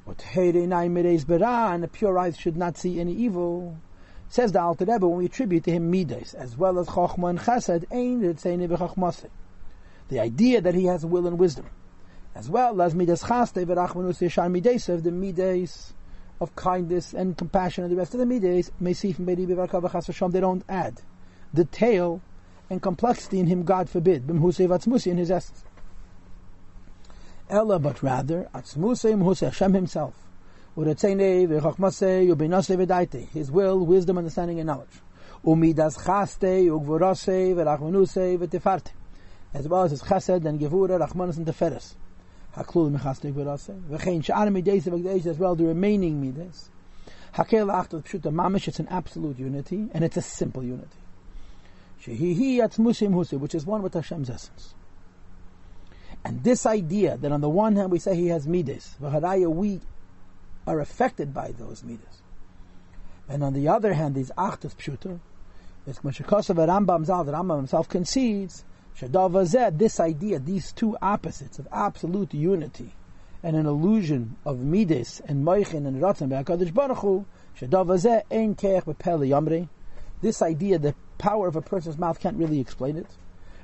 And 0.06 1.82
the 1.82 1.90
pure 1.92 2.18
eyes 2.18 2.36
should 2.36 2.56
not 2.56 2.76
see 2.76 3.00
any 3.00 3.12
evil. 3.12 3.76
Says 4.28 4.52
the 4.52 4.60
Alter 4.60 4.84
Rebbe 4.86 5.06
when 5.06 5.18
we 5.18 5.26
attribute 5.26 5.64
to 5.64 5.70
him 5.70 5.90
midas 5.90 6.34
as 6.34 6.56
well 6.56 6.78
as 6.78 6.86
chachma 6.88 7.30
and 7.30 7.38
chesed 7.38 7.86
b'chachmase. 7.88 9.28
The 10.08 10.20
idea 10.20 10.60
that 10.60 10.74
he 10.74 10.86
has 10.86 11.04
will 11.04 11.26
and 11.26 11.38
wisdom, 11.38 11.66
as 12.34 12.48
well 12.48 12.80
as 12.82 12.94
midas 12.94 13.22
chaste 13.22 13.54
v'rachmanus 13.54 14.20
yeshar 14.20 14.94
of 14.94 15.02
the 15.02 15.12
midas 15.12 15.92
of 16.40 16.56
kindness 16.56 17.12
and 17.12 17.36
compassion 17.36 17.84
and 17.84 17.92
the 17.92 17.96
rest 17.96 18.14
of 18.14 18.20
the 18.20 18.26
midas, 18.26 18.72
may 18.80 18.94
see 18.94 19.12
from 19.12 19.26
Badi 19.26 19.46
Bivakhasham, 19.46 20.32
they 20.32 20.40
don't 20.40 20.64
add 20.68 21.00
detail 21.54 22.20
and 22.68 22.82
complexity 22.82 23.38
in 23.38 23.46
him, 23.46 23.62
God 23.64 23.88
forbid, 23.88 24.26
b'mhusei 24.26 25.06
in 25.06 25.18
his 25.18 25.30
essence. 25.30 25.62
Ella, 27.52 27.78
but 27.78 28.02
rather, 28.02 28.48
atzmusei 28.54 29.14
mhusei, 29.14 29.44
Hashem 29.44 29.74
himself, 29.74 30.14
his 33.32 33.50
will, 33.50 33.86
wisdom, 33.86 34.18
understanding, 34.18 34.58
and 34.58 34.66
knowledge. 34.66 35.00
Umidas 35.44 36.02
chaste, 36.04 36.40
ugvorose, 36.40 37.54
v'rachmanuse, 37.54 38.38
v'tefarte. 38.38 38.92
As 39.54 39.68
well 39.68 39.82
as 39.82 39.90
his 39.90 40.02
chesed 40.02 40.44
and 40.46 40.58
gevura, 40.58 40.98
rachmanus 40.98 41.36
and 41.36 41.46
teferes 41.46 41.94
haklul 42.56 42.90
mechastek 42.90 43.32
v'rase. 43.32 43.80
V'chein 43.88 44.24
she'ar 44.24 44.50
mides 44.50 44.86
v'gdeish 44.86 45.26
as 45.26 45.38
well 45.38 45.54
the 45.54 45.64
remaining 45.64 46.20
mides. 46.20 46.70
Hakel 47.34 47.68
achtot 47.68 48.04
pshuta 48.04 48.32
mamish. 48.32 48.68
It's 48.68 48.78
an 48.78 48.88
absolute 48.88 49.38
unity 49.38 49.88
and 49.92 50.04
it's 50.04 50.16
a 50.16 50.22
simple 50.22 50.62
unity. 50.62 50.88
Shehihi 52.02 52.56
atzmusim 52.56 53.10
husi, 53.10 53.38
which 53.38 53.54
is 53.54 53.64
one 53.64 53.82
with 53.82 53.94
Hashem's 53.94 54.28
essence. 54.28 54.74
And 56.24 56.42
this 56.44 56.66
idea 56.66 57.16
that 57.16 57.32
on 57.32 57.40
the 57.40 57.48
one 57.48 57.76
hand 57.76 57.90
we 57.90 57.98
say 57.98 58.14
he 58.14 58.28
has 58.28 58.46
midas, 58.46 58.96
v'haraya 59.00 59.48
we 59.48 59.80
are 60.66 60.80
affected 60.80 61.34
by 61.34 61.52
those 61.52 61.82
midas, 61.82 62.22
and 63.28 63.42
on 63.42 63.52
the 63.52 63.68
other 63.68 63.94
hand 63.94 64.14
these 64.14 64.30
achtos 64.38 64.76
pshuta, 64.76 65.18
it's 65.86 65.98
Meshikosav 66.00 66.56
Rambam 66.56 67.04
Zal, 67.04 67.24
the 67.24 67.32
Rambam 67.32 67.56
himself 67.56 67.88
concedes 67.88 68.64
Shadavazeh, 68.98 69.76
this 69.78 69.98
idea, 69.98 70.38
these 70.38 70.72
two 70.72 70.96
opposites 71.02 71.58
of 71.58 71.66
absolute 71.72 72.34
unity 72.34 72.94
and 73.42 73.56
an 73.56 73.66
illusion 73.66 74.36
of 74.44 74.60
Midas 74.60 75.20
and 75.24 75.44
Moichin 75.44 75.86
and 75.86 76.00
Ratzon 76.00 76.28
Be'akadosh 76.28 76.72
Baruch 76.72 76.98
Hu, 76.98 77.26
Shadavazeh 77.58 78.22
ein 78.30 78.54
keich 78.54 78.84
bepele 78.84 79.28
yamri. 79.28 79.68
This 80.20 80.42
idea, 80.42 80.78
the 80.78 80.94
power 81.18 81.48
of 81.48 81.56
a 81.56 81.62
person's 81.62 81.98
mouth 81.98 82.20
can't 82.20 82.36
really 82.36 82.60
explain 82.60 82.96
it. 82.96 83.06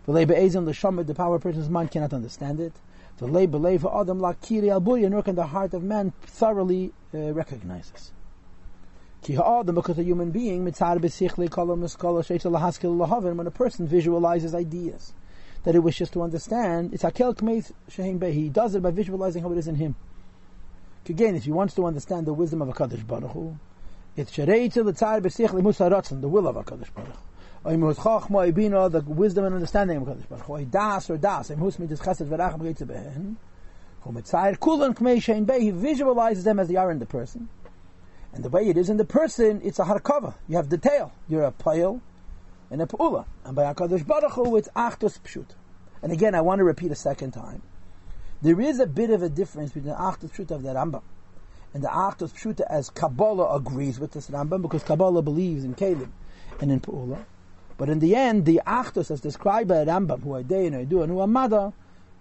The 0.08 1.14
power 1.14 1.36
of 1.36 1.42
person's 1.42 1.68
mind 1.68 1.90
cannot 1.90 2.14
understand 2.14 2.60
it. 2.60 2.72
The 3.18 3.26
labor 3.26 3.78
for 3.78 4.00
Adam 4.00 4.20
lakiri 4.20 4.70
al 4.70 4.80
nor 5.10 5.22
can 5.22 5.34
the 5.34 5.44
heart 5.44 5.74
of 5.74 5.82
man 5.82 6.14
thoroughly 6.22 6.94
uh, 7.12 7.34
recognizes. 7.34 8.12
Ki 9.20 9.34
ha'adam, 9.34 9.74
because 9.74 9.98
a 9.98 10.02
human 10.02 10.30
being, 10.30 10.64
mitzar 10.64 10.98
b'sichle 10.98 11.50
kolam 11.50 11.80
eskola 11.80 12.24
sheitzah 12.24 12.50
lahaskil 12.50 12.96
lahavin, 12.96 13.36
when 13.36 13.46
a 13.46 13.50
person 13.50 13.86
visualizes 13.86 14.54
ideas 14.54 15.12
that 15.64 15.74
he 15.74 15.78
wishes 15.78 16.08
to 16.08 16.22
understand, 16.22 16.94
it's 16.94 17.02
akel 17.02 17.36
kmeith 17.36 17.72
shehin 17.90 18.18
beh. 18.18 18.32
He 18.32 18.48
does 18.48 18.74
it 18.74 18.82
by 18.82 18.92
visualizing 18.92 19.42
how 19.42 19.52
it 19.52 19.58
is 19.58 19.68
in 19.68 19.74
him. 19.74 19.94
Again, 21.06 21.34
if 21.34 21.44
he 21.44 21.52
wants 21.52 21.74
to 21.74 21.84
understand 21.84 22.26
the 22.26 22.32
wisdom 22.32 22.62
of 22.62 22.70
a 22.70 22.72
Kadosh 22.72 23.06
Baruch 23.06 23.32
Hu, 23.32 23.58
it's 24.16 24.32
shereitzah 24.32 24.86
l'tzar 24.86 25.20
b'sichle 25.20 25.60
musaratzen, 25.60 26.22
the 26.22 26.28
will 26.28 26.48
of 26.48 26.56
a 26.56 26.62
Kadosh 26.62 26.94
Baruch 26.94 27.27
The 27.64 29.04
wisdom 29.06 29.44
and 29.44 29.54
understanding 29.54 29.96
of 29.98 30.08
a 30.08 30.14
Baruch 30.14 30.44
Hu. 30.44 30.64
Das 30.64 31.10
or 31.10 31.18
das, 31.18 31.50
oim 31.50 31.58
hus 31.58 31.78
mitis 31.78 32.00
chesed 32.00 32.26
v'racham 32.26 32.60
geitzah 32.60 32.86
behen. 32.86 33.36
Hu 34.00 34.12
mitzayir 34.12 34.58
kulan 34.60 34.94
kmeith 34.94 35.24
shehin 35.24 35.44
beh. 35.46 35.60
He 35.60 35.70
visualizes 35.70 36.44
them 36.44 36.58
as 36.58 36.68
they 36.68 36.76
are 36.76 36.90
in 36.90 36.98
the 36.98 37.06
person. 37.06 37.48
And 38.32 38.44
the 38.44 38.48
way 38.48 38.68
it 38.68 38.76
is 38.76 38.90
in 38.90 38.96
the 38.96 39.04
person, 39.04 39.60
it's 39.64 39.78
a 39.78 39.84
harkava. 39.84 40.34
You 40.46 40.56
have 40.56 40.68
detail. 40.68 41.12
You're 41.28 41.44
a 41.44 41.52
pile 41.52 42.00
and 42.70 42.80
a 42.80 42.86
pula. 42.86 43.24
And 43.44 43.56
by 43.56 43.72
HaKadosh 43.72 44.06
Baruch 44.06 44.32
Hu, 44.32 44.56
it's 44.56 44.68
achtos 44.76 45.18
pshut. 45.20 45.50
And 46.02 46.12
again, 46.12 46.34
I 46.34 46.42
want 46.42 46.58
to 46.60 46.64
repeat 46.64 46.92
a 46.92 46.96
second 46.96 47.32
time. 47.32 47.62
There 48.40 48.60
is 48.60 48.78
a 48.78 48.86
bit 48.86 49.10
of 49.10 49.22
a 49.22 49.28
difference 49.28 49.72
between 49.72 49.92
the 49.92 49.98
achtos 49.98 50.30
pshut 50.30 50.50
of 50.52 50.62
the 50.62 50.68
Rambam 50.68 51.02
and 51.74 51.82
the 51.82 51.88
achtos 51.88 52.32
pshut 52.32 52.60
as 52.60 52.90
Kabbalah 52.90 53.56
agrees 53.56 53.98
with 53.98 54.12
this 54.12 54.30
Rambam 54.30 54.62
because 54.62 54.82
Kabbalah 54.84 55.22
believes 55.22 55.64
in 55.64 55.74
Kalim 55.74 56.10
and 56.60 56.70
in 56.70 56.80
Pa'ula. 56.80 57.24
But 57.78 57.88
in 57.88 58.00
the 58.00 58.14
end, 58.16 58.44
the 58.44 58.60
Achdus 58.66 59.10
as 59.10 59.20
described 59.20 59.68
by 59.68 59.76
Rambam, 59.76 60.22
who 60.22 60.30
Adei 60.30 60.66
and 60.66 60.76
Aidu 60.86 61.02
and 61.02 61.12
who 61.12 61.20
Amada, 61.20 61.72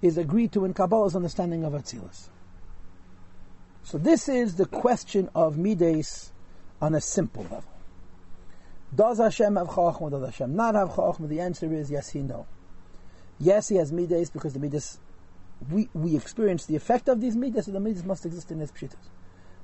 is 0.02 0.18
agreed 0.18 0.52
to 0.54 0.64
in 0.64 0.74
Kabbalah's 0.74 1.16
understanding 1.16 1.66
of 1.66 1.74
Atzilus. 1.74 2.30
So 3.84 3.98
this 3.98 4.30
is 4.30 4.56
the 4.56 4.68
question 4.68 5.30
of 5.34 5.58
Mides 5.58 6.32
on 6.80 6.94
a 6.94 7.02
simple 7.02 7.44
level. 7.44 7.64
Does 8.96 9.18
Hashem 9.18 9.56
have 9.56 9.68
Chachma? 9.68 10.12
Does 10.12 10.26
Hashem 10.26 10.56
not 10.56 10.76
have 10.76 10.90
Chachma? 10.90 11.28
The 11.28 11.40
answer 11.40 11.74
is 11.74 11.90
yes, 11.90 12.10
he 12.10 12.22
no. 12.22 12.46
Yes, 13.40 13.70
he 13.70 13.76
has 13.78 13.92
Midas 13.92 14.30
because 14.30 14.54
the 14.54 14.60
Midas, 14.60 15.00
we, 15.72 15.90
we 15.94 16.16
experience 16.16 16.66
the 16.66 16.76
effect 16.76 17.10
of 17.10 17.20
these 17.20 17.36
Midas, 17.36 17.66
so 17.66 17.72
the 17.72 17.80
Midas 17.80 18.04
must 18.04 18.26
exist 18.26 18.52
in 18.52 18.60
his 18.60 18.72
Pshitas. 18.72 18.96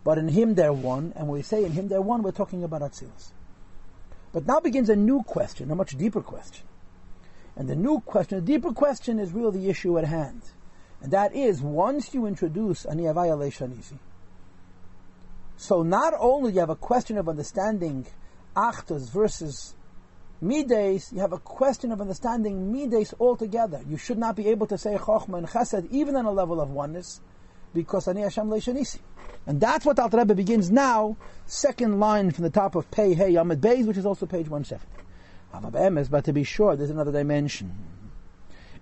But 0.04 0.18
in 0.18 0.30
him 0.30 0.56
they're 0.56 0.74
one, 0.74 1.14
and 1.16 1.28
when 1.28 1.38
we 1.38 1.44
say 1.44 1.64
in 1.64 1.72
him 1.72 1.88
they're 1.88 2.02
one, 2.02 2.24
we're 2.24 2.32
talking 2.32 2.64
about 2.64 2.82
Atzilus. 2.82 3.32
But 4.34 4.48
now 4.48 4.60
begins 4.60 4.90
a 4.90 4.96
new 4.96 5.22
question, 5.24 5.72
a 5.72 5.76
much 5.76 5.96
deeper 5.96 6.22
question. 6.22 6.66
And 7.56 7.70
the 7.70 7.76
new 7.76 8.02
question, 8.02 8.40
the 8.40 8.46
deeper 8.46 8.74
question 8.74 9.20
is 9.20 9.32
really 9.32 9.60
the 9.60 9.70
issue 9.70 9.98
at 10.00 10.06
hand. 10.06 10.42
And 11.02 11.12
that 11.12 11.36
is, 11.36 11.62
once 11.62 12.14
you 12.14 12.26
introduce 12.26 12.86
Ani 12.86 13.04
Avaya 13.04 13.38
Leishanisi, 13.38 14.00
so 15.56 15.84
not 15.84 16.14
only 16.20 16.54
you 16.54 16.60
have 16.60 16.72
a 16.72 16.76
question 16.76 17.18
of 17.18 17.30
understanding 17.30 18.08
Achtas 18.56 19.12
versus 19.12 19.76
Mides, 20.42 21.14
you 21.14 21.20
have 21.20 21.32
a 21.32 21.38
question 21.38 21.92
of 21.92 22.02
understanding 22.02 22.74
Mides 22.74 23.14
altogether. 23.20 23.82
You 23.88 23.98
should 23.98 24.18
not 24.18 24.36
be 24.36 24.48
able 24.48 24.66
to 24.68 24.78
say 24.78 24.96
Chochma 24.96 25.38
and 25.38 25.48
Chesed 25.48 25.88
even 25.92 26.16
on 26.16 26.26
a 26.26 26.32
level 26.32 26.60
of 26.60 26.70
oneness, 26.70 27.22
because 27.74 28.08
Ani 28.08 28.22
Hashem 28.22 28.48
Leishanisi. 28.48 29.00
And 29.46 29.60
that's 29.60 29.86
what 29.86 30.00
Alter 30.00 30.20
Rebbe 30.20 30.36
begins 30.36 30.72
now, 30.72 31.18
second 31.46 32.00
line 32.00 32.32
from 32.32 32.44
the 32.44 32.50
top 32.50 32.76
of 32.76 32.90
Pei 32.92 33.14
Hey 33.14 33.34
Yamid 33.34 33.58
Beis, 33.58 33.86
which 33.86 33.98
is 33.98 34.06
also 34.06 34.26
page 34.26 34.48
170. 34.48 36.10
But 36.10 36.26
to 36.26 36.34
be 36.34 36.44
sure, 36.44 36.76
there's 36.76 36.90
another 36.90 37.12
dimension. 37.12 37.74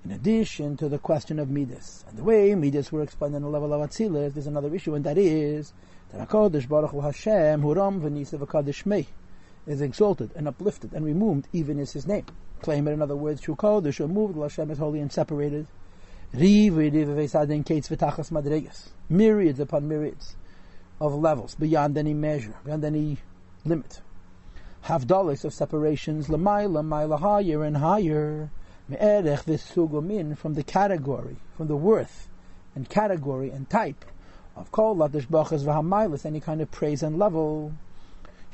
In 0.05 0.11
addition 0.11 0.77
to 0.77 0.87
the 0.89 0.97
question 0.97 1.37
of 1.39 1.49
Midas. 1.49 2.05
And 2.07 2.17
the 2.17 2.23
way 2.23 2.55
Midas 2.55 2.91
were 2.91 3.03
explained 3.03 3.35
on 3.35 3.41
the 3.41 3.49
level 3.49 3.73
of 3.73 3.81
Atzilus, 3.89 4.33
there's 4.33 4.47
another 4.47 4.73
issue, 4.73 4.95
and 4.95 5.03
that 5.05 5.17
is 5.17 5.73
that 6.11 6.27
HaKadosh 6.27 6.67
Baruch 6.67 6.91
Hu 6.91 7.01
Hashem, 7.01 7.61
Huram 7.61 8.01
V'Nisa 8.01 8.39
V'Kadosh 8.39 8.85
Mei, 8.85 9.07
is 9.67 9.81
exalted 9.81 10.31
and 10.35 10.47
uplifted 10.47 10.93
and 10.93 11.05
removed, 11.05 11.47
even 11.53 11.79
is 11.79 11.91
his 11.93 12.07
name. 12.07 12.25
Claim 12.61 12.87
it 12.87 12.91
in 12.91 13.01
other 13.01 13.15
words, 13.15 13.41
Shu 13.41 13.55
Kodesh, 13.55 13.99
removed, 13.99 14.37
Hashem 14.37 14.71
is 14.71 14.77
holy 14.77 14.99
and 15.01 15.11
separated. 15.11 15.67
Myriads 16.33 17.09
upon 19.59 19.87
myriads 19.89 20.35
of 21.01 21.13
levels, 21.13 21.55
beyond 21.55 21.97
any 21.97 22.13
measure, 22.13 22.55
beyond 22.63 22.85
any 22.85 23.17
limit. 23.65 24.01
Have 24.83 25.07
dollars 25.07 25.43
of 25.43 25.53
separations, 25.53 26.27
lamaila, 26.29 26.85
maila 26.85 27.19
higher 27.19 27.65
and 27.65 27.75
higher, 27.77 28.49
me'erech 28.87 29.43
v'sugumin, 29.43 30.37
from 30.37 30.53
the 30.53 30.63
category, 30.63 31.35
from 31.57 31.67
the 31.67 31.75
worth 31.75 32.29
and 32.75 32.89
category 32.89 33.49
and 33.49 33.69
type 33.69 34.05
of 34.55 34.71
kol 34.71 34.95
ladish 34.95 35.27
bachas 35.27 35.65
v'hamailis, 35.65 36.25
any 36.25 36.39
kind 36.39 36.61
of 36.61 36.71
praise 36.71 37.03
and 37.03 37.19
level, 37.19 37.73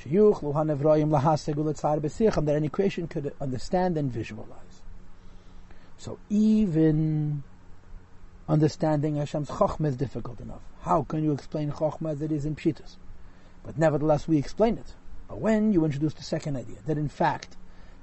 sheyuchlu 0.04 0.52
hanevroyim 0.56 1.12
lahaseg 1.12 1.54
uletzar 1.54 2.00
b'sicham, 2.02 2.46
that 2.46 2.56
any 2.56 2.70
creation 2.70 3.08
could 3.08 3.32
understand 3.40 4.00
and 4.00 4.12
visualize. 4.12 4.82
So 5.98 6.18
even 6.30 7.44
understanding 8.50 9.16
Hashem's 9.16 9.50
Chokhmah 9.50 9.88
is 9.88 9.98
difficult 9.98 10.40
enough. 10.40 10.62
How 10.82 11.04
can 11.04 11.24
you 11.24 11.34
explain 11.34 11.72
Chokhmah 11.72 12.14
as 12.14 12.22
it 12.22 12.32
is 12.32 12.46
in 12.46 12.56
Pshitas? 12.56 12.96
But 13.64 13.78
nevertheless, 13.78 14.28
we 14.28 14.38
explain 14.38 14.78
it. 14.78 14.94
But 15.28 15.40
when 15.40 15.74
you 15.74 15.84
introduce 15.84 16.14
the 16.14 16.24
second 16.24 16.56
idea, 16.56 16.78
that 16.86 16.98
in 16.98 17.10
fact, 17.10 17.58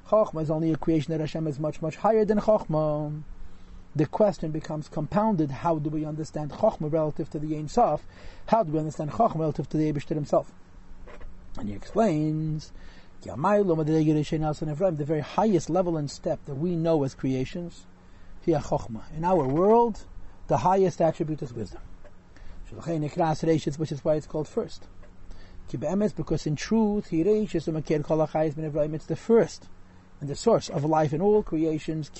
Chokhmah 0.09 0.43
is 0.43 0.51
only 0.51 0.73
a 0.73 0.77
creation 0.77 1.13
that 1.13 1.21
Hashem 1.21 1.47
is 1.47 1.59
much, 1.59 1.81
much 1.81 1.97
higher 1.97 2.25
than 2.27 2.41
Chokhmah, 2.41 3.23
the 3.97 4.07
question 4.07 4.51
becomes 4.51 4.89
compounded. 4.89 5.51
How 5.51 5.79
do 5.79 5.89
we 5.89 6.05
understand 6.05 6.51
Chokhmah 6.51 6.93
relative 6.93 7.31
to 7.31 7.39
the 7.39 7.57
Ein 7.57 7.69
Sof? 7.69 8.07
How 8.47 8.63
do 8.63 8.73
we 8.73 8.79
understand 8.79 9.13
Chokhmah 9.13 9.39
relative 9.39 9.69
to 9.71 9.77
the 9.79 9.91
Abishter 9.91 10.15
himself? 10.15 10.53
And 11.57 11.69
he 11.69 11.75
explains, 11.75 12.73
the 13.23 15.05
very 15.07 15.21
highest 15.21 15.71
level 15.71 15.97
and 15.97 16.11
step 16.11 16.45
that 16.45 16.57
we 16.57 16.77
know 16.77 17.05
as 17.05 17.15
creations, 17.15 17.87
in 18.47 19.25
our 19.25 19.49
world, 19.49 20.05
the 20.47 20.59
highest 20.59 21.01
attribute 21.01 21.43
is 21.43 21.53
wisdom. 21.53 21.81
Which 22.71 23.93
is 23.93 24.05
why 24.05 24.15
it's 24.15 24.27
called 24.27 24.49
first. 24.49 24.87
Because 25.71 26.47
in 26.47 26.57
truth, 26.57 27.09
it's 27.13 27.67
the 29.07 29.17
first 29.17 29.69
and 30.21 30.29
the 30.31 30.37
source 30.37 30.69
of 30.69 30.85
life 30.85 31.13
in 31.13 31.21
all 31.21 31.43
creations. 31.43 32.11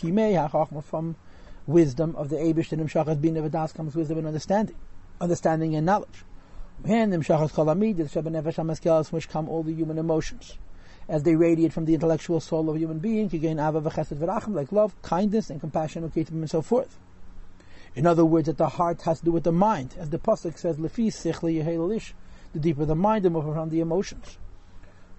From 0.83 1.17
wisdom 1.67 2.17
of 2.17 2.29
the 2.29 2.37
Abish 2.37 2.73
and 2.73 2.83
Nimshachas 2.83 3.21
bin 3.21 3.35
Nevadas 3.35 3.73
comes 3.73 3.95
wisdom 3.95 4.19
and 4.19 4.27
understanding, 4.27 4.77
understanding 5.21 5.75
and 5.77 5.87
knowledge. 5.87 6.25
Which 6.83 7.29
come 9.29 9.49
all 9.49 9.63
the 9.63 9.73
human 9.73 9.99
emotions 9.99 10.59
as 11.09 11.23
they 11.23 11.37
radiate 11.37 11.73
from 11.73 11.85
the 11.85 11.95
intellectual 11.95 12.41
soul 12.41 12.69
of 12.71 12.77
a 12.77 12.79
human 12.79 12.99
being, 12.99 13.29
like 13.31 14.73
love, 14.73 15.03
kindness, 15.03 15.51
and 15.51 15.61
compassion, 15.61 16.11
and 16.15 16.51
so 16.51 16.63
forth. 16.63 16.99
In 17.95 18.07
other 18.07 18.25
words, 18.25 18.47
that 18.47 18.59
the 18.59 18.69
heart 18.71 19.03
has 19.03 19.21
to 19.21 19.27
do 19.27 19.33
with 19.33 19.45
the 19.45 19.53
mind. 19.53 19.95
As 19.99 20.11
the 20.11 20.19
Pasuk 20.19 20.59
says, 20.59 20.77
Lefi 20.77 21.09
sichli 21.09 22.13
the 22.53 22.59
deeper 22.59 22.85
the 22.85 22.95
mind, 22.95 23.25
the 23.25 23.31
more 23.31 23.43
profound 23.43 23.71
the 23.71 23.81
emotions. 23.81 24.39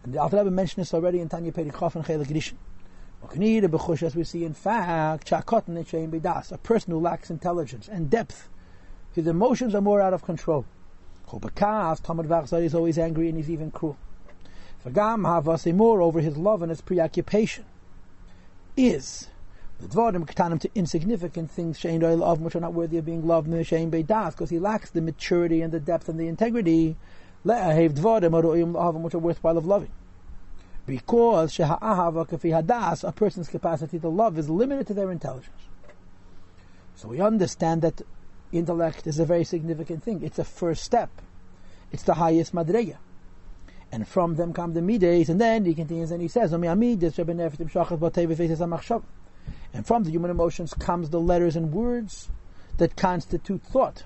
And 0.04 0.14
the 0.14 0.20
Alter 0.20 0.38
Rebbe 0.38 0.52
mentioned 0.52 0.82
this 0.82 0.94
already 0.94 1.20
in 1.20 1.30
Tanya 1.30 1.52
Perikhof 1.52 1.96
and 1.96 2.06
Chelik 2.06 2.28
Rishon. 2.28 2.58
As 4.04 4.16
we 4.16 4.24
see, 4.24 4.46
in 4.46 4.54
fact, 4.54 5.32
a 5.32 6.58
person 6.58 6.92
who 6.92 7.00
lacks 7.00 7.32
intelligence 7.32 7.88
and 7.88 8.10
depth, 8.10 8.50
his 9.14 9.26
emotions 9.26 9.74
are 9.74 9.82
more 9.82 10.02
out 10.02 10.14
of 10.14 10.24
control. 10.24 10.66
is 11.34 12.76
always 12.76 13.00
angry 13.00 13.30
and 13.30 13.38
he's 13.38 13.50
even 13.50 13.72
cruel. 13.72 13.98
Moreover, 14.86 16.20
his 16.20 16.38
love 16.38 16.62
and 16.62 16.70
his 16.70 16.82
preoccupation 16.82 17.66
is 18.78 19.30
the 19.80 19.88
dvarim 19.88 20.26
ketanim 20.26 20.60
to 20.60 20.70
insignificant 20.74 21.52
things 21.52 21.78
shein 21.78 22.02
of 22.04 22.40
which 22.40 22.56
are 22.56 22.62
not 22.62 22.74
worthy 22.74 22.98
of 22.98 23.06
being 23.06 23.28
loved 23.28 23.50
shein 23.50 23.90
beidas 23.92 24.32
because 24.32 24.50
he 24.50 24.60
lacks 24.60 24.90
the 24.92 25.02
maturity 25.02 25.62
and 25.62 25.74
the 25.74 25.80
depth 25.80 26.08
and 26.08 26.20
the 26.20 26.28
integrity 26.28 26.96
le'ahev 27.46 27.94
dvarim 27.94 29.02
which 29.02 29.14
are 29.14 29.20
worthwhile 29.20 29.58
of 29.58 29.66
loving. 29.66 29.92
Because 30.86 31.54
sheha'ahava 31.54 32.28
kafi 32.28 32.64
hadas, 32.64 33.08
a 33.08 33.12
person's 33.12 33.48
capacity 33.48 34.00
to 34.00 34.08
love 34.08 34.38
is 34.38 34.50
limited 34.50 34.88
to 34.88 34.94
their 34.94 35.12
intelligence. 35.12 35.50
So 36.96 37.10
we 37.10 37.20
understand 37.20 37.82
that 37.82 38.02
intellect 38.52 39.08
is 39.08 39.20
a 39.20 39.26
very 39.26 39.44
significant 39.44 40.04
thing. 40.04 40.24
It's 40.24 40.40
a 40.40 40.44
first 40.44 40.84
step. 40.84 41.10
It's 41.92 42.04
the 42.04 42.14
highest 42.14 42.54
madrega. 42.54 42.98
And 43.92 44.08
from 44.08 44.36
them 44.36 44.54
come 44.54 44.74
the 44.74 44.82
mides, 44.82 45.30
and 45.30 45.42
then 45.42 45.66
he 45.66 45.74
continues 45.74 46.12
and 46.12 46.22
he 46.22 46.28
says, 46.28 46.52
and 49.74 49.86
from 49.86 50.04
the 50.04 50.12
human 50.12 50.32
emotions 50.32 50.74
comes 50.74 51.10
the 51.10 51.20
letters 51.20 51.56
and 51.56 51.74
words 51.74 52.30
that 52.78 52.96
constitute 52.96 53.62
thought. 53.62 54.04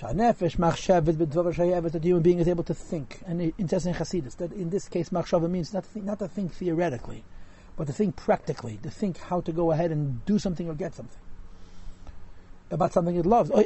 That 0.00 0.38
the 0.38 2.00
human 2.02 2.22
being 2.22 2.38
is 2.38 2.48
able 2.48 2.64
to 2.64 2.72
think. 2.72 3.20
And 3.26 3.42
it 3.42 3.68
says 3.68 3.84
in 3.84 3.92
Hasidus 3.92 4.36
that 4.36 4.52
in 4.52 4.70
this 4.70 4.88
case, 4.88 5.10
machshava 5.10 5.50
means 5.50 5.74
not 5.74 5.84
to, 5.84 5.90
think, 5.90 6.06
not 6.06 6.18
to 6.20 6.28
think 6.28 6.54
theoretically, 6.54 7.22
but 7.76 7.86
to 7.88 7.92
think 7.92 8.16
practically, 8.16 8.78
to 8.82 8.90
think 8.90 9.18
how 9.18 9.42
to 9.42 9.52
go 9.52 9.70
ahead 9.72 9.90
and 9.90 10.24
do 10.24 10.38
something 10.38 10.66
or 10.70 10.74
get 10.74 10.94
something. 10.94 11.18
About 12.70 12.94
something 12.94 13.16
it 13.16 13.26
loves. 13.26 13.50
So 13.50 13.56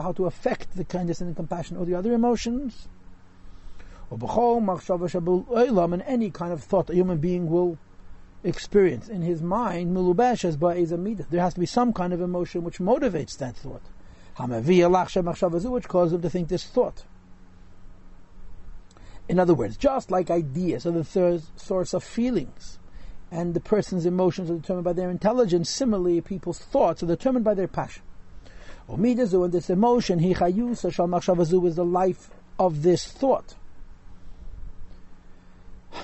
how 0.00 0.12
to 0.12 0.26
affect 0.26 0.74
the 0.76 0.84
kindness 0.84 1.20
and 1.20 1.30
the 1.30 1.34
compassion 1.36 1.76
or 1.76 1.84
the 1.84 1.94
other 1.94 2.14
emotions. 2.14 2.88
And 4.10 6.02
any 6.06 6.30
kind 6.30 6.52
of 6.52 6.64
thought 6.64 6.90
a 6.90 6.94
human 6.94 7.18
being 7.18 7.48
will 7.48 7.78
experience 8.44 9.08
in 9.08 9.22
his 9.22 9.40
mind, 9.42 9.96
there 9.96 11.40
has 11.40 11.54
to 11.54 11.60
be 11.60 11.66
some 11.66 11.92
kind 11.92 12.12
of 12.12 12.20
emotion 12.20 12.64
which 12.64 12.78
motivates 12.78 13.36
that 13.38 13.56
thought. 13.56 13.82
Which 14.38 15.88
causes 15.88 16.12
him 16.14 16.22
to 16.22 16.30
think 16.30 16.48
this 16.48 16.64
thought. 16.64 17.04
In 19.28 19.38
other 19.38 19.54
words, 19.54 19.76
just 19.76 20.10
like 20.10 20.30
ideas 20.30 20.84
are 20.86 20.90
the 20.90 21.04
third 21.04 21.42
source 21.56 21.94
of 21.94 22.02
feelings, 22.02 22.78
and 23.30 23.54
the 23.54 23.60
person's 23.60 24.04
emotions 24.04 24.50
are 24.50 24.56
determined 24.56 24.84
by 24.84 24.92
their 24.92 25.10
intelligence, 25.10 25.70
similarly, 25.70 26.20
people's 26.20 26.58
thoughts 26.58 27.02
are 27.02 27.06
determined 27.06 27.44
by 27.44 27.54
their 27.54 27.68
passion. 27.68 28.02
And 28.88 29.04
this 29.04 29.70
emotion, 29.70 30.18
is 30.18 31.76
the 31.76 31.84
life 31.84 32.30
of 32.58 32.82
this 32.82 33.06
thought. 33.06 33.54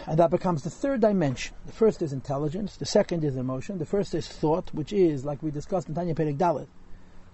And 0.08 0.18
that 0.18 0.30
becomes 0.30 0.62
the 0.62 0.70
third 0.70 1.02
dimension. 1.02 1.54
The 1.66 1.72
first 1.72 2.00
is 2.00 2.14
intelligence, 2.14 2.76
the 2.76 2.86
second 2.86 3.24
is 3.24 3.36
emotion, 3.36 3.76
the 3.76 3.84
first 3.84 4.14
is 4.14 4.26
thought, 4.26 4.72
which 4.72 4.90
is, 4.90 5.26
like 5.26 5.42
we 5.42 5.50
discussed 5.50 5.86
in 5.86 5.94
Tanya 5.94 6.14
Perek 6.14 6.38
Dalet, 6.38 6.66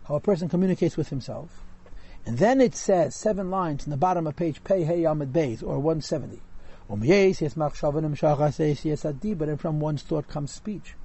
how 0.08 0.16
a 0.16 0.20
person 0.20 0.48
communicates 0.48 0.96
with 0.96 1.08
himself. 1.08 1.62
And 2.26 2.38
then 2.38 2.60
it 2.60 2.74
says, 2.74 3.14
seven 3.14 3.48
lines 3.48 3.84
in 3.84 3.92
the 3.92 3.96
bottom 3.96 4.26
of 4.26 4.34
page 4.34 4.64
Pei 4.64 4.82
Hey 4.82 5.04
Amid 5.04 5.32
Beis, 5.32 5.62
or 5.62 5.78
170. 5.78 6.40
But 9.38 9.60
from 9.60 9.78
one's 9.80 10.02
thought 10.02 10.26
comes 10.26 10.50
speech. 10.50 10.96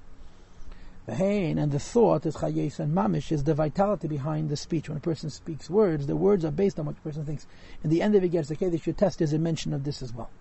And 1.07 1.71
the 1.71 1.79
thought 1.79 2.25
is 2.25 2.35
chayes 2.37 2.79
and 2.79 2.95
mamish 2.95 3.31
is 3.31 3.43
the 3.43 3.53
vitality 3.53 4.07
behind 4.07 4.49
the 4.49 4.57
speech. 4.57 4.89
When 4.89 4.97
a 4.97 5.01
person 5.01 5.29
speaks 5.29 5.69
words, 5.69 6.07
the 6.07 6.15
words 6.15 6.43
are 6.43 6.51
based 6.51 6.79
on 6.79 6.87
what 6.87 6.95
the 6.95 7.01
person 7.01 7.25
thinks. 7.25 7.45
In 7.83 7.91
the 7.91 8.01
end 8.01 8.15
of 8.15 8.23
it 8.23 8.29
gets 8.29 8.49
the 8.49 8.55
Kedesh 8.55 8.87
your 8.87 8.95
test 8.95 9.21
is 9.21 9.33
a 9.33 9.37
mention 9.37 9.71
of 9.71 9.83
this 9.83 10.01
as 10.01 10.11
well. 10.11 10.31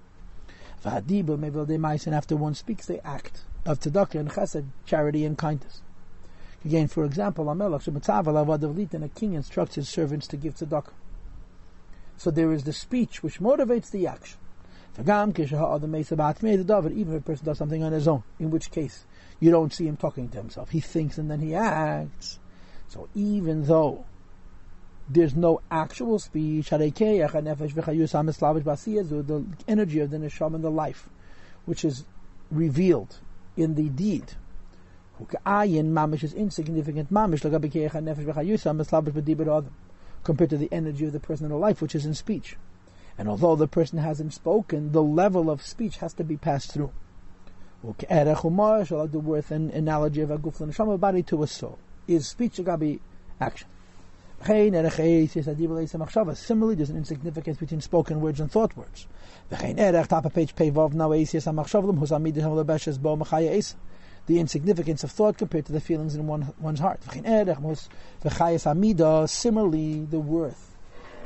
And 0.84 2.14
after 2.14 2.36
one 2.36 2.54
speaks, 2.54 2.86
they 2.86 3.00
act 3.00 3.42
of 3.66 3.80
tzedakah 3.80 4.14
and 4.14 4.30
chesed, 4.30 4.66
charity 4.86 5.24
and 5.24 5.36
kindness. 5.36 5.82
Again, 6.64 6.88
for 6.88 7.04
example, 7.04 7.44
vadavlita 7.44 8.94
and 8.94 9.04
a 9.04 9.08
king 9.08 9.34
instructs 9.34 9.74
his 9.76 9.88
servants 9.88 10.26
to 10.28 10.36
give 10.36 10.54
tzedakah. 10.54 10.92
So 12.16 12.30
there 12.30 12.52
is 12.52 12.64
the 12.64 12.72
speech 12.72 13.22
which 13.22 13.38
motivates 13.40 13.90
the 13.90 14.06
action. 14.06 14.38
Even 14.98 15.36
if 15.36 15.52
a 17.08 17.20
person 17.20 17.44
does 17.46 17.58
something 17.58 17.84
on 17.84 17.92
his 17.92 18.08
own, 18.08 18.24
in 18.40 18.50
which 18.50 18.72
case 18.72 19.04
you 19.38 19.52
don't 19.52 19.72
see 19.72 19.86
him 19.86 19.96
talking 19.96 20.28
to 20.30 20.38
himself. 20.38 20.70
He 20.70 20.80
thinks 20.80 21.18
and 21.18 21.30
then 21.30 21.40
he 21.40 21.54
acts. 21.54 22.40
So 22.88 23.08
even 23.14 23.66
though 23.66 24.04
there's 25.10 25.34
no 25.34 25.62
actual 25.70 26.18
speech, 26.18 26.68
the 26.70 26.76
energy 29.66 30.00
of 30.00 30.10
the 30.10 30.18
neshama 30.18 30.54
and 30.54 30.64
the 30.64 30.70
life, 30.70 31.08
which 31.64 31.84
is 31.84 32.04
revealed 32.50 33.16
in 33.56 33.74
the 33.74 33.88
deed. 33.88 34.32
Is 35.20 36.34
insignificant. 36.34 37.08
Compared 40.24 40.50
to 40.50 40.56
the 40.56 40.68
energy 40.70 41.04
of 41.06 41.12
the 41.12 41.20
person 41.20 41.46
in 41.46 41.50
the 41.50 41.56
life, 41.56 41.80
which 41.80 41.94
is 41.94 42.04
in 42.06 42.14
speech. 42.14 42.56
And 43.16 43.28
although 43.28 43.56
the 43.56 43.66
person 43.66 43.98
hasn't 43.98 44.34
spoken, 44.34 44.92
the 44.92 45.02
level 45.02 45.50
of 45.50 45.62
speech 45.62 45.96
has 45.96 46.12
to 46.14 46.24
be 46.24 46.36
passed 46.36 46.72
through. 46.72 46.92
The 47.82 49.20
worth 49.24 49.50
an 49.50 49.70
analogy 49.70 50.20
of 50.20 50.30
a 50.30 50.38
guf 50.38 50.58
neshama 50.58 51.00
body 51.00 51.22
to 51.24 51.42
a 51.42 51.46
soul 51.46 51.78
is 52.06 52.28
speech 52.28 52.58
gabi 52.58 53.00
action. 53.40 53.68
Er 54.40 56.35
similarly, 56.35 56.74
there's 56.74 56.90
an 56.90 56.96
insignificance 56.96 57.59
between 57.59 57.81
spoken 57.81 58.20
words 58.20 58.40
and 58.40 58.51
thought 58.51 58.77
words. 58.77 59.07
Er 59.53 60.07
page 60.33 60.55
the 64.27 64.38
insignificance 64.38 65.05
of 65.05 65.11
thought 65.11 65.37
compared 65.37 65.66
to 65.66 65.72
the 65.72 65.81
feelings 65.81 66.14
in 66.14 66.27
one, 66.27 66.55
one's 66.61 66.81
heart. 66.81 67.01
Er 67.27 69.27
similarly, 69.27 70.05
the 70.05 70.20
worth 70.20 70.77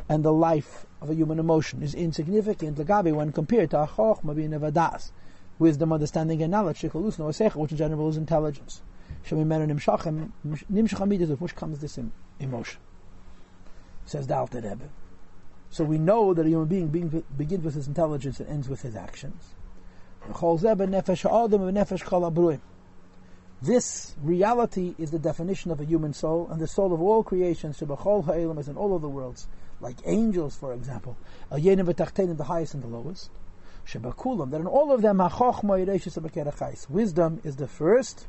and 0.08 0.24
the 0.24 0.32
life 0.32 0.86
of 1.00 1.10
a 1.10 1.14
human 1.14 1.38
emotion 1.38 1.82
is 1.82 1.94
insignificant 1.94 2.78
when 2.78 3.30
compared 3.30 3.70
to 3.70 3.78
wisdom, 5.58 5.92
understanding, 5.92 6.42
and 6.42 6.50
knowledge, 6.50 6.82
which 6.82 7.72
in 7.72 7.76
general 7.76 8.08
is 8.08 8.16
intelligence. 8.16 8.80
Which 9.28 10.94
comes 11.54 11.78
this 11.78 11.98
emotion? 12.40 12.80
Says 14.04 14.26
the 14.26 14.36
Alter 14.36 14.60
Rebbe. 14.60 14.88
So 15.70 15.84
we 15.84 15.96
know 15.96 16.34
that 16.34 16.44
a 16.44 16.48
human 16.48 16.88
being 16.88 17.24
begins 17.36 17.64
with 17.64 17.74
his 17.74 17.86
intelligence 17.86 18.40
and 18.40 18.48
ends 18.48 18.68
with 18.68 18.82
his 18.82 18.94
actions. 18.94 19.54
This 23.62 24.14
reality 24.20 24.94
is 24.98 25.10
the 25.10 25.18
definition 25.18 25.70
of 25.70 25.80
a 25.80 25.84
human 25.84 26.12
soul, 26.12 26.48
and 26.50 26.60
the 26.60 26.66
soul 26.66 26.92
of 26.92 27.00
all 27.00 27.22
creation, 27.22 27.72
Shibakhol 27.72 28.26
Hailam 28.26 28.58
is 28.58 28.68
in 28.68 28.76
all 28.76 28.94
of 28.94 29.02
the 29.02 29.08
worlds, 29.08 29.48
like 29.80 29.96
angels, 30.04 30.54
for 30.54 30.74
example, 30.74 31.16
the 31.50 32.44
highest 32.46 32.74
and 32.74 32.82
the 32.82 32.88
lowest. 32.88 33.30
That 33.92 34.60
in 34.60 34.66
all 34.66 34.92
of 34.92 35.02
them, 35.02 35.18
wisdom 36.90 37.40
is 37.42 37.56
the 37.56 37.66
first 37.66 38.26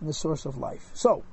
and 0.00 0.08
the 0.08 0.14
source 0.14 0.46
of 0.46 0.56
life. 0.56 0.90
So, 0.94 1.24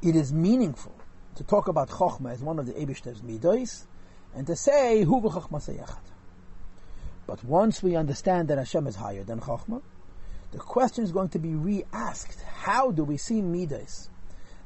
it 0.00 0.16
is 0.16 0.32
meaningful 0.32 0.94
to 1.36 1.44
talk 1.44 1.68
about 1.68 1.88
Chokhmah 1.88 2.32
as 2.32 2.40
one 2.40 2.58
of 2.58 2.66
the 2.66 2.72
Ebishter's 2.72 3.20
midos, 3.20 3.84
and 4.34 4.46
to 4.46 4.56
say, 4.56 5.02
Hu 5.04 5.20
But 7.26 7.44
once 7.44 7.82
we 7.82 7.96
understand 7.96 8.48
that 8.48 8.58
Hashem 8.58 8.86
is 8.86 8.96
higher 8.96 9.24
than 9.24 9.40
Chokhmah, 9.40 9.82
the 10.52 10.58
question 10.58 11.02
is 11.02 11.10
going 11.10 11.30
to 11.30 11.40
be 11.40 11.54
re-asked. 11.54 12.40
How 12.42 12.92
do 12.92 13.02
we 13.02 13.16
see 13.16 13.42
Midas? 13.42 14.08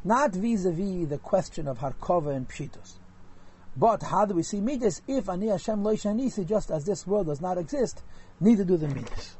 Not 0.05 0.35
vis-a-vis 0.35 1.09
the 1.09 1.19
question 1.19 1.67
of 1.67 1.79
Harkova 1.79 2.37
and 2.37 2.47
Pshitos. 2.47 2.97
But 3.75 4.03
how 4.03 4.27
do 4.27 4.35
we 4.35 4.43
see 4.43 4.61
Midas? 4.61 5.01
If 5.09 5.31
Ani 5.31 5.49
Hashem 5.49 5.83
Lo 5.83 5.97
just 5.97 6.71
as 6.71 6.85
this 6.85 7.07
world 7.07 7.29
does 7.29 7.41
not 7.41 7.57
exist, 7.57 8.03
neither 8.39 8.65
do 8.65 8.77
the 8.77 8.89
Midas. 8.89 9.38